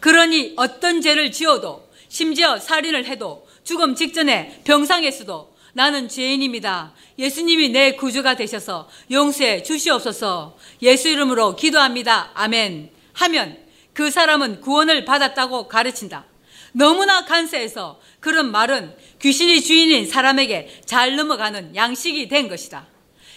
그러니 0.00 0.54
어떤 0.56 1.00
죄를 1.00 1.32
지어도 1.32 1.88
심지어 2.08 2.58
살인을 2.58 3.06
해도 3.06 3.46
죽음 3.64 3.94
직전에 3.94 4.60
병상에서도 4.64 5.51
나는 5.74 6.08
죄인입니다. 6.08 6.92
예수님이 7.18 7.70
내 7.70 7.92
구주가 7.92 8.36
되셔서 8.36 8.88
용서해 9.10 9.62
주시옵소서. 9.62 10.56
예수 10.82 11.08
이름으로 11.08 11.56
기도합니다. 11.56 12.30
아멘. 12.34 12.90
하면 13.14 13.58
그 13.94 14.10
사람은 14.10 14.60
구원을 14.60 15.04
받았다고 15.04 15.68
가르친다. 15.68 16.26
너무나 16.72 17.24
간세해서 17.24 18.00
그런 18.20 18.50
말은 18.50 18.94
귀신이 19.20 19.62
주인인 19.62 20.06
사람에게 20.06 20.80
잘 20.84 21.16
넘어가는 21.16 21.76
양식이 21.76 22.28
된 22.28 22.48
것이다. 22.48 22.86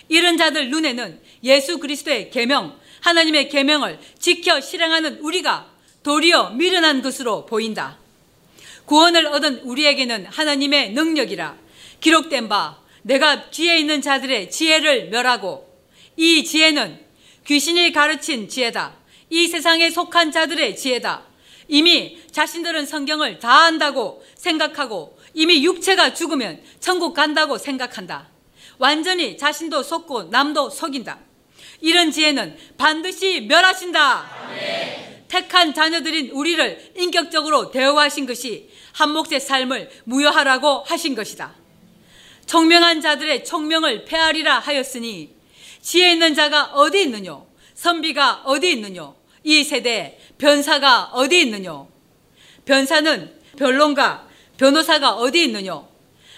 이런 0.08 0.38
자들 0.38 0.70
눈에는 0.70 1.20
예수 1.44 1.80
그리스도의 1.80 2.32
계명, 2.32 2.78
하나님의 3.02 3.50
계명을 3.50 4.00
지켜 4.20 4.62
실행하는 4.62 5.20
우리가 5.20 5.68
도리어 6.04 6.52
미련한 6.52 7.02
것으로 7.02 7.46
보인다. 7.46 7.98
구원을 8.86 9.26
얻은 9.28 9.62
우리에게는 9.62 10.28
하나님의 10.28 10.92
능력이라 10.92 11.65
기록된 12.00 12.50
바 12.50 12.80
내가 13.04 13.50
뒤에 13.50 13.78
있는 13.80 14.02
자들의 14.02 14.50
지혜를 14.50 15.10
멸하고 15.10 15.70
이 16.18 16.44
지혜는 16.44 17.00
귀신이 17.46 17.92
가르친 17.92 18.50
지혜다. 18.50 18.96
이 19.30 19.48
세상에 19.48 19.90
속한 19.90 20.32
자들의 20.32 20.76
지혜다. 20.76 21.24
이미 21.68 22.20
자신들은 22.32 22.86
성경을 22.86 23.40
다 23.40 23.66
안다고 23.66 24.24
생각하고 24.36 25.18
이미 25.34 25.64
육체가 25.64 26.14
죽으면 26.14 26.62
천국 26.80 27.14
간다고 27.14 27.58
생각한다. 27.58 28.30
완전히 28.78 29.38
자신도 29.38 29.84
속고 29.84 30.24
남도 30.24 30.70
속인다. 30.70 31.20
이런 31.82 32.12
지혜는 32.12 32.58
반드시 32.78 33.42
멸하신다. 33.42 34.50
네. 34.56 35.26
택한 35.28 35.74
자녀들인 35.74 36.32
우리를 36.32 36.94
인격적으로 36.96 37.72
대우하신 37.72 38.26
것이 38.26 38.70
한 38.94 39.12
몫의 39.12 39.40
삶을 39.40 39.90
무효하라고 40.06 40.84
하신 40.88 41.16
것이다. 41.16 41.54
총명한 42.46 43.02
자들의 43.02 43.44
총명을 43.44 44.06
폐하리라 44.06 44.60
하였으니 44.60 45.36
지혜 45.82 46.14
있는 46.14 46.34
자가 46.34 46.72
어디 46.74 47.04
있느냐? 47.04 47.42
선비가 47.74 48.44
어디 48.46 48.72
있느냐? 48.72 49.14
이 49.44 49.64
세대에 49.64 50.18
변사가 50.38 51.12
어디 51.14 51.42
있느냐? 51.42 51.86
변사는 52.66 53.34
변론가, 53.58 54.28
변호사가 54.58 55.14
어디 55.16 55.44
있느냐? 55.44 55.84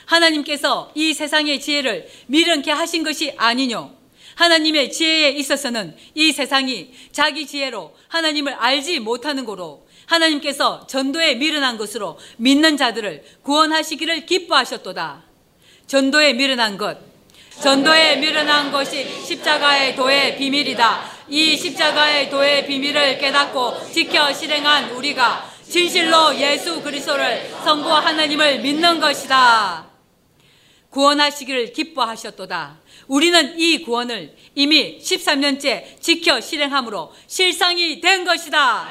하나님께서 0.05 0.91
이 0.95 1.13
세상의 1.13 1.59
지혜를 1.59 2.09
미련케 2.27 2.71
하신 2.71 3.03
것이 3.03 3.33
아니뇨. 3.37 3.95
하나님의 4.35 4.91
지혜에 4.91 5.31
있어서는 5.31 5.95
이 6.13 6.31
세상이 6.31 6.93
자기 7.11 7.47
지혜로 7.47 7.95
하나님을 8.07 8.53
알지 8.53 8.99
못하는 8.99 9.45
거로 9.45 9.87
하나님께서 10.05 10.85
전도에 10.87 11.35
미련한 11.35 11.77
것으로 11.77 12.19
믿는 12.37 12.77
자들을 12.77 13.23
구원하시기를 13.41 14.25
기뻐하셨도다. 14.25 15.26
전도에 15.87 16.33
미련한 16.33 16.77
것. 16.77 16.97
전도에 17.61 18.17
미련한 18.17 18.73
것이 18.73 19.07
십자가의 19.25 19.95
도의 19.95 20.37
비밀이다. 20.37 21.01
이 21.29 21.55
십자가의 21.55 22.29
도의 22.29 22.67
비밀을 22.67 23.17
깨닫고 23.17 23.89
지켜 23.91 24.31
실행한 24.33 24.91
우리가 24.91 25.49
진실로 25.63 26.37
예수 26.37 26.81
그리스도를 26.81 27.49
성부 27.63 27.89
하나님을 27.89 28.59
믿는 28.59 28.99
것이다. 28.99 29.87
구원하시기를 30.89 31.71
기뻐하셨도다. 31.71 32.79
우리는 33.07 33.57
이 33.57 33.81
구원을 33.83 34.35
이미 34.55 34.99
13년째 34.99 36.01
지켜 36.01 36.41
실행함으로 36.41 37.13
실상이 37.27 38.01
된 38.01 38.25
것이다. 38.25 38.89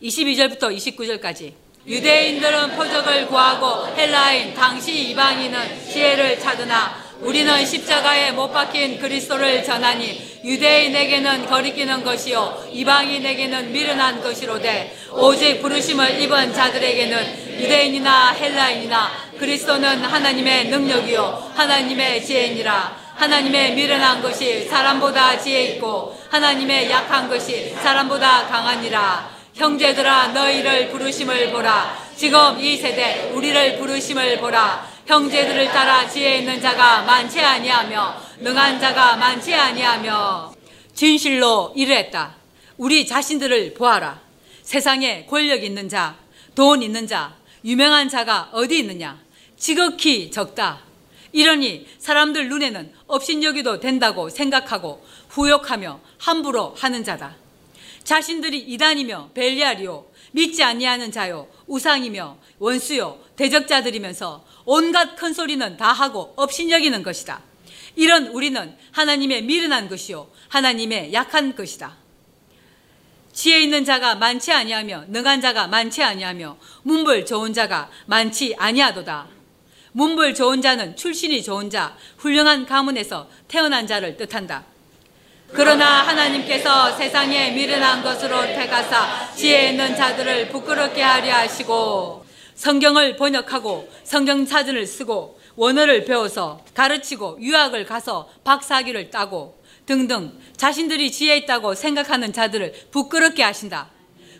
22절부터 0.00 0.76
29절까지 0.76 1.59
유대인들은 1.86 2.76
표적을 2.76 3.26
구하고 3.26 3.86
헬라인 3.96 4.54
당시 4.54 5.10
이방인은 5.10 5.86
지혜를 5.90 6.38
찾으나 6.38 7.00
우리는 7.20 7.64
십자가에 7.64 8.32
못 8.32 8.52
박힌 8.52 8.98
그리스도를 8.98 9.64
전하니 9.64 10.40
유대인에게는 10.44 11.46
거리끼는 11.46 12.04
것이요 12.04 12.66
이방인에게는 12.70 13.72
미련한 13.72 14.22
것이로되 14.22 14.96
오직 15.12 15.60
부르심을 15.60 16.20
입은 16.20 16.54
자들에게는 16.54 17.60
유대인이나 17.60 18.32
헬라인이나 18.32 19.10
그리스도는 19.38 20.04
하나님의 20.04 20.68
능력이요 20.68 21.52
하나님의 21.54 22.24
지혜니라. 22.24 23.00
하나님의 23.16 23.74
미련한 23.74 24.22
것이 24.22 24.66
사람보다 24.66 25.38
지혜 25.38 25.64
있고 25.64 26.18
하나님의 26.30 26.90
약한 26.90 27.28
것이 27.28 27.68
사람보다 27.82 28.46
강하니라 28.46 29.39
형제들아 29.60 30.28
너희를 30.28 30.88
부르심을 30.88 31.52
보라 31.52 31.94
지금 32.16 32.58
이 32.58 32.78
세대 32.78 33.30
우리를 33.34 33.78
부르심을 33.78 34.38
보라 34.38 34.88
형제들을 35.04 35.66
따라 35.66 36.08
지혜 36.08 36.38
있는 36.38 36.62
자가 36.62 37.02
많지 37.02 37.38
아니하며 37.42 38.22
능한 38.38 38.80
자가 38.80 39.16
많지 39.16 39.54
아니하며 39.54 40.54
진실로 40.94 41.74
이르했다. 41.76 42.36
우리 42.78 43.06
자신들을 43.06 43.74
보아라. 43.74 44.20
세상에 44.62 45.26
권력 45.26 45.62
있는 45.62 45.90
자, 45.90 46.16
돈 46.54 46.82
있는 46.82 47.06
자, 47.06 47.34
유명한 47.62 48.08
자가 48.08 48.48
어디 48.52 48.78
있느냐? 48.78 49.18
지극히 49.58 50.30
적다. 50.30 50.78
이러니 51.32 51.86
사람들 51.98 52.48
눈에는 52.48 52.92
업신여기도 53.06 53.80
된다고 53.80 54.30
생각하고 54.30 55.04
후욕하며 55.28 56.00
함부로 56.18 56.74
하는 56.78 57.04
자다. 57.04 57.36
자신들이 58.04 58.58
이단이며 58.58 59.30
벨리알이요 59.34 60.10
믿지 60.32 60.62
아니하는 60.62 61.12
자요 61.12 61.48
우상이며 61.66 62.38
원수요 62.58 63.18
대적자들이면서 63.36 64.44
온갖 64.64 65.16
큰 65.16 65.32
소리는 65.32 65.76
다 65.76 65.92
하고 65.92 66.32
업신여기는 66.36 67.02
것이다. 67.02 67.42
이런 67.96 68.28
우리는 68.28 68.76
하나님의 68.92 69.42
미련한 69.42 69.88
것이요 69.88 70.30
하나님의 70.48 71.12
약한 71.12 71.54
것이다. 71.54 71.96
지혜 73.32 73.60
있는 73.60 73.84
자가 73.84 74.16
많지 74.16 74.52
아니하며 74.52 75.06
능한 75.08 75.40
자가 75.40 75.68
많지 75.68 76.02
아니하며 76.02 76.58
문벌 76.82 77.26
좋은 77.26 77.52
자가 77.52 77.90
많지 78.06 78.54
아니하도다. 78.58 79.28
문벌 79.92 80.34
좋은 80.34 80.62
자는 80.62 80.96
출신이 80.96 81.42
좋은 81.42 81.70
자, 81.70 81.96
훌륭한 82.18 82.66
가문에서 82.66 83.28
태어난 83.48 83.86
자를 83.86 84.16
뜻한다. 84.16 84.64
그러나 85.52 86.06
하나님께서 86.06 86.96
세상에 86.96 87.50
미련한 87.50 88.02
것으로 88.02 88.42
택하사 88.42 89.28
지혜 89.34 89.70
있는 89.70 89.96
자들을 89.96 90.48
부끄럽게 90.48 91.02
하려 91.02 91.34
하시고 91.34 92.24
성경을 92.54 93.16
번역하고 93.16 93.88
성경 94.04 94.46
사전을 94.46 94.86
쓰고 94.86 95.40
원어를 95.56 96.04
배워서 96.04 96.60
가르치고 96.74 97.38
유학을 97.40 97.84
가서 97.84 98.28
박사학위를 98.44 99.10
따고 99.10 99.60
등등 99.86 100.32
자신들이 100.56 101.10
지혜 101.10 101.38
있다고 101.38 101.74
생각하는 101.74 102.32
자들을 102.32 102.72
부끄럽게 102.92 103.42
하신다. 103.42 103.88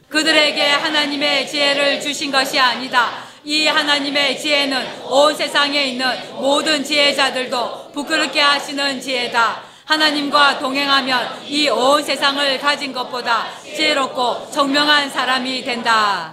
그들에게 0.09 0.63
하나님의 0.63 1.49
지혜를 1.49 2.01
주신 2.01 2.31
것이 2.31 2.59
아니다. 2.59 3.25
이 3.45 3.67
하나님의 3.67 4.39
지혜는 4.39 5.05
온 5.05 5.35
세상에 5.35 5.87
있는 5.87 6.07
모든 6.35 6.85
지혜자들도 6.85 7.93
부끄럽게 7.93 8.41
하시는 8.41 9.01
지혜다. 9.01 9.70
하나님과 9.91 10.61
동행하면 10.61 11.43
이 11.49 11.69
온 11.69 12.01
세상을 12.01 12.61
가진 12.61 12.93
것보다 12.93 13.49
지혜롭고 13.65 14.49
청명한 14.53 15.11
사람이 15.11 15.65
된다. 15.65 16.33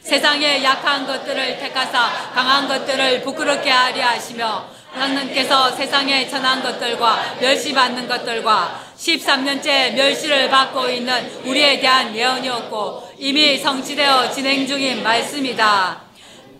세상의 0.00 0.64
약한 0.64 1.06
것들을 1.06 1.56
택하사 1.58 2.10
강한 2.34 2.66
것들을 2.66 3.22
부끄럽게 3.22 3.70
하려 3.70 4.06
하시며 4.08 4.64
하나님께서 4.92 5.70
세상에 5.70 6.28
천한 6.28 6.60
것들과 6.64 7.36
멸시받는 7.40 8.08
것들과 8.08 8.82
13년째 8.98 9.94
멸시를 9.94 10.50
받고 10.50 10.88
있는 10.88 11.30
우리에 11.44 11.78
대한 11.78 12.12
예언이었고 12.12 13.14
이미 13.18 13.56
성취되어 13.56 14.32
진행 14.32 14.66
중인 14.66 15.04
말씀이다. 15.04 16.00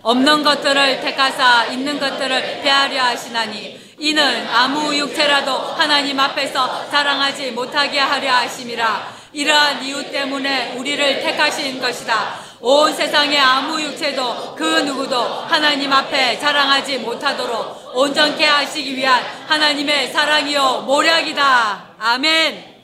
없는 0.01 0.43
것들을 0.43 1.01
택하사 1.01 1.65
있는 1.65 1.99
것들을 1.99 2.61
배하려 2.61 3.03
하시나니 3.03 3.86
이는 3.99 4.47
아무 4.47 4.95
육체라도 4.95 5.51
하나님 5.51 6.19
앞에서 6.19 6.89
자랑하지 6.89 7.51
못하게 7.51 7.99
하려 7.99 8.31
하심이라 8.31 9.17
이러한 9.33 9.83
이유 9.83 10.11
때문에 10.11 10.73
우리를 10.77 11.21
택하신 11.21 11.81
것이다. 11.81 12.39
온 12.59 12.93
세상의 12.93 13.37
아무 13.37 13.81
육체도 13.81 14.55
그 14.55 14.63
누구도 14.81 15.19
하나님 15.19 15.91
앞에 15.91 16.39
자랑하지 16.39 16.99
못하도록 16.99 17.95
온전케 17.95 18.45
하시기 18.45 18.95
위한 18.95 19.23
하나님의 19.47 20.11
사랑이요 20.11 20.83
모략이다. 20.87 21.95
아멘. 21.99 22.75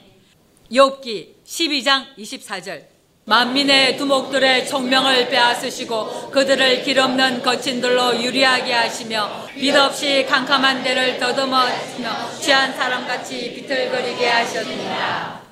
욥기 0.70 1.44
12장 1.44 2.16
24절. 2.18 2.93
만민의 3.26 3.96
두목들의 3.96 4.68
총명을 4.68 5.30
빼앗으시고 5.30 6.30
그들을 6.30 6.82
길없는 6.82 7.42
거친들로 7.42 8.22
유리하게 8.22 8.72
하시며 8.74 9.46
빛없이 9.54 10.26
캄캄한 10.28 10.82
데를 10.82 11.18
더듬어며 11.18 12.38
취한 12.38 12.74
사람같이 12.74 13.54
비틀거리게 13.54 14.28
하셨느니라. 14.28 15.42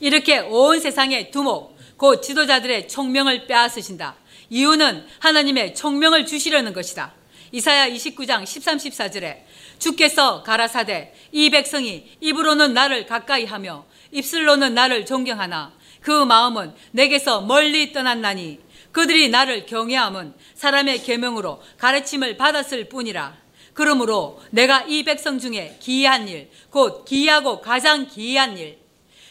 이렇게 0.00 0.40
온 0.40 0.78
세상의 0.78 1.30
두목, 1.30 1.78
곧 1.96 2.20
지도자들의 2.20 2.88
총명을 2.88 3.46
빼앗으신다. 3.46 4.16
이유는 4.50 5.06
하나님의 5.20 5.74
총명을 5.74 6.26
주시려는 6.26 6.74
것이다. 6.74 7.14
이사야 7.52 7.88
29장 7.88 8.44
13, 8.44 8.76
14절에 8.76 9.38
주께서 9.78 10.42
가라사대 10.42 11.14
이 11.32 11.48
백성이 11.48 12.10
입으로는 12.20 12.74
나를 12.74 13.06
가까이 13.06 13.46
하며 13.46 13.86
입술로는 14.12 14.74
나를 14.74 15.06
존경하나 15.06 15.72
그 16.00 16.24
마음은 16.24 16.74
내게서 16.92 17.42
멀리 17.42 17.92
떠났나니 17.92 18.60
그들이 18.92 19.28
나를 19.28 19.66
경외함은 19.66 20.34
사람의 20.54 21.02
계명으로 21.02 21.62
가르침을 21.78 22.36
받았을 22.36 22.88
뿐이라. 22.88 23.34
그러므로 23.72 24.42
내가 24.50 24.82
이 24.82 25.04
백성 25.04 25.38
중에 25.38 25.78
기이한 25.80 26.28
일, 26.28 26.50
곧 26.70 27.04
기이하고 27.04 27.60
가장 27.60 28.06
기이한 28.06 28.58
일, 28.58 28.78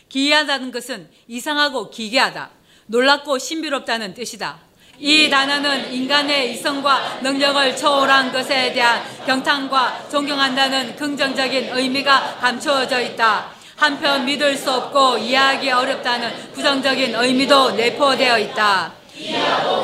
기이하다는 0.08 0.72
것은 0.72 1.10
이상하고 1.28 1.90
기괴하다, 1.90 2.50
놀랍고 2.88 3.38
신비롭다는 3.38 4.14
뜻이다. 4.14 4.60
이 4.98 5.30
단어는 5.30 5.94
인간의 5.94 6.54
이성과 6.54 7.20
능력을 7.22 7.78
초월한 7.78 8.32
것에 8.32 8.74
대한 8.74 9.04
경탄과 9.26 10.10
존경한다는 10.10 10.96
긍정적인 10.96 11.70
의미가 11.78 12.38
감추어져 12.38 13.00
있다. 13.02 13.59
한편 13.80 14.26
믿을 14.26 14.58
수 14.58 14.70
없고 14.70 15.20
이해하기 15.20 15.72
어렵다는 15.72 16.52
부정적인 16.52 17.16
의미도 17.16 17.72
내포되어 17.72 18.38
있다. 18.38 18.94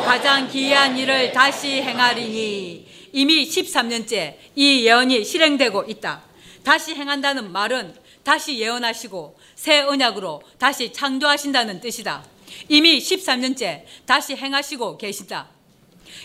가장 0.03 0.49
기이한 0.49 0.97
일을 0.97 1.31
다시 1.31 1.81
행하리니 1.81 2.87
이미 3.13 3.47
13년째 3.47 4.35
이 4.53 4.85
예언이 4.85 5.23
실행되고 5.23 5.85
있다. 5.87 6.23
다시 6.63 6.93
행한다는 6.93 7.53
말은 7.53 7.95
다시 8.23 8.59
예언하시고 8.59 9.37
새 9.55 9.79
언약으로 9.79 10.41
다시 10.57 10.91
창조하신다는 10.91 11.79
뜻이다. 11.79 12.25
이미 12.67 12.97
13년째 12.99 13.83
다시 14.05 14.35
행하시고 14.35 14.97
계신다. 14.97 15.54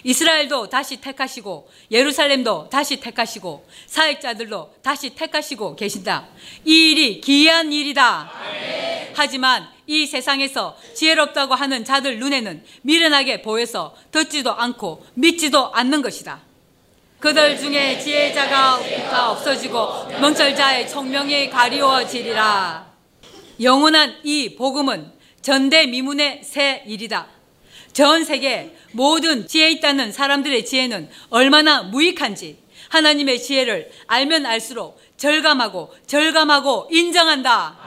이스라엘도 0.05 0.69
다시 0.69 1.01
택하시고 1.01 1.69
예루살렘도 1.91 2.69
다시 2.71 3.01
택하시고 3.01 3.67
사역자들도 3.87 4.75
다시 4.83 5.15
택하시고 5.15 5.77
계신다. 5.77 6.29
이 6.65 6.91
일이 6.91 7.21
기이한 7.21 7.73
일이다. 7.73 8.31
하지만 9.15 9.69
이 9.87 10.07
세상에서 10.07 10.77
지혜롭다고 10.95 11.55
하는 11.55 11.85
자들 11.85 12.19
눈에는 12.19 12.65
미련하게 12.83 13.43
보여서 13.43 13.95
듣지도 14.13 14.53
않고 14.53 15.05
믿지도 15.15 15.73
않는 15.73 16.03
것이다. 16.03 16.41
그들 17.19 17.59
중에 17.59 17.99
지혜자가 17.99 19.31
없어지고 19.31 20.07
명철자의 20.21 20.89
총명이 20.89 21.51
가리워지리라. 21.51 22.91
영원한 23.61 24.17
이 24.25 24.57
복음은 24.57 25.13
전대미문의 25.43 26.43
새 26.45 26.83
일이다. 26.87 27.27
전 27.93 28.25
세계 28.25 28.75
모든 28.93 29.47
지혜 29.47 29.71
있다는 29.71 30.13
사람들의 30.13 30.65
지혜는 30.65 31.11
얼마나 31.31 31.83
무익한지 31.83 32.59
하나님의 32.89 33.41
지혜를 33.43 33.91
알면 34.07 34.47
알수록 34.47 35.01
절감하고 35.17 35.95
절감하고 36.07 36.89
인정한다. 36.91 37.79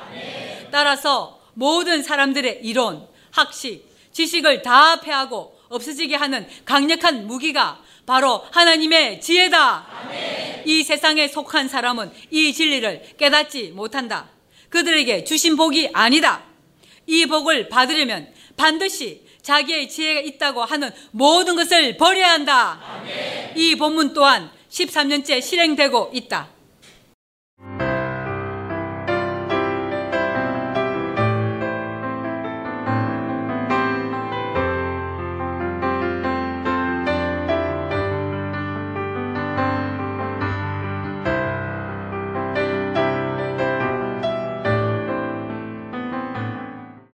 따라서 0.72 1.42
모든 1.54 2.04
사람들의 2.04 2.62
이론, 2.64 3.08
학식, 3.32 3.86
지식을 4.12 4.62
다 4.62 5.02
패하고 5.02 5.60
없어지게 5.70 6.16
하는 6.16 6.48
강력한 6.66 7.28
무기가 7.28 7.82
바로 8.06 8.46
하나님의 8.52 9.22
지혜다. 9.22 9.88
이 10.66 10.84
세상에 10.84 11.28
속한 11.28 11.68
사람은 11.68 12.12
이 12.30 12.54
진리를 12.54 13.16
깨닫지 13.18 13.72
못한다. 13.72 14.30
그들에게 14.70 15.24
주신 15.24 15.56
복이 15.56 15.90
아니다. 15.94 16.44
이 17.08 17.26
복을 17.26 17.70
받으려면 17.70 18.32
반드시 18.56 19.23
자기의 19.44 19.90
지혜가 19.90 20.22
있다고 20.22 20.64
하는 20.64 20.90
모든 21.12 21.56
것을 21.56 21.98
버려야 21.98 22.32
한다. 22.32 22.82
아멘. 22.82 23.58
이 23.58 23.76
본문 23.76 24.14
또한 24.14 24.50
13년째 24.70 25.42
실행되고 25.42 26.12
있다. 26.14 26.53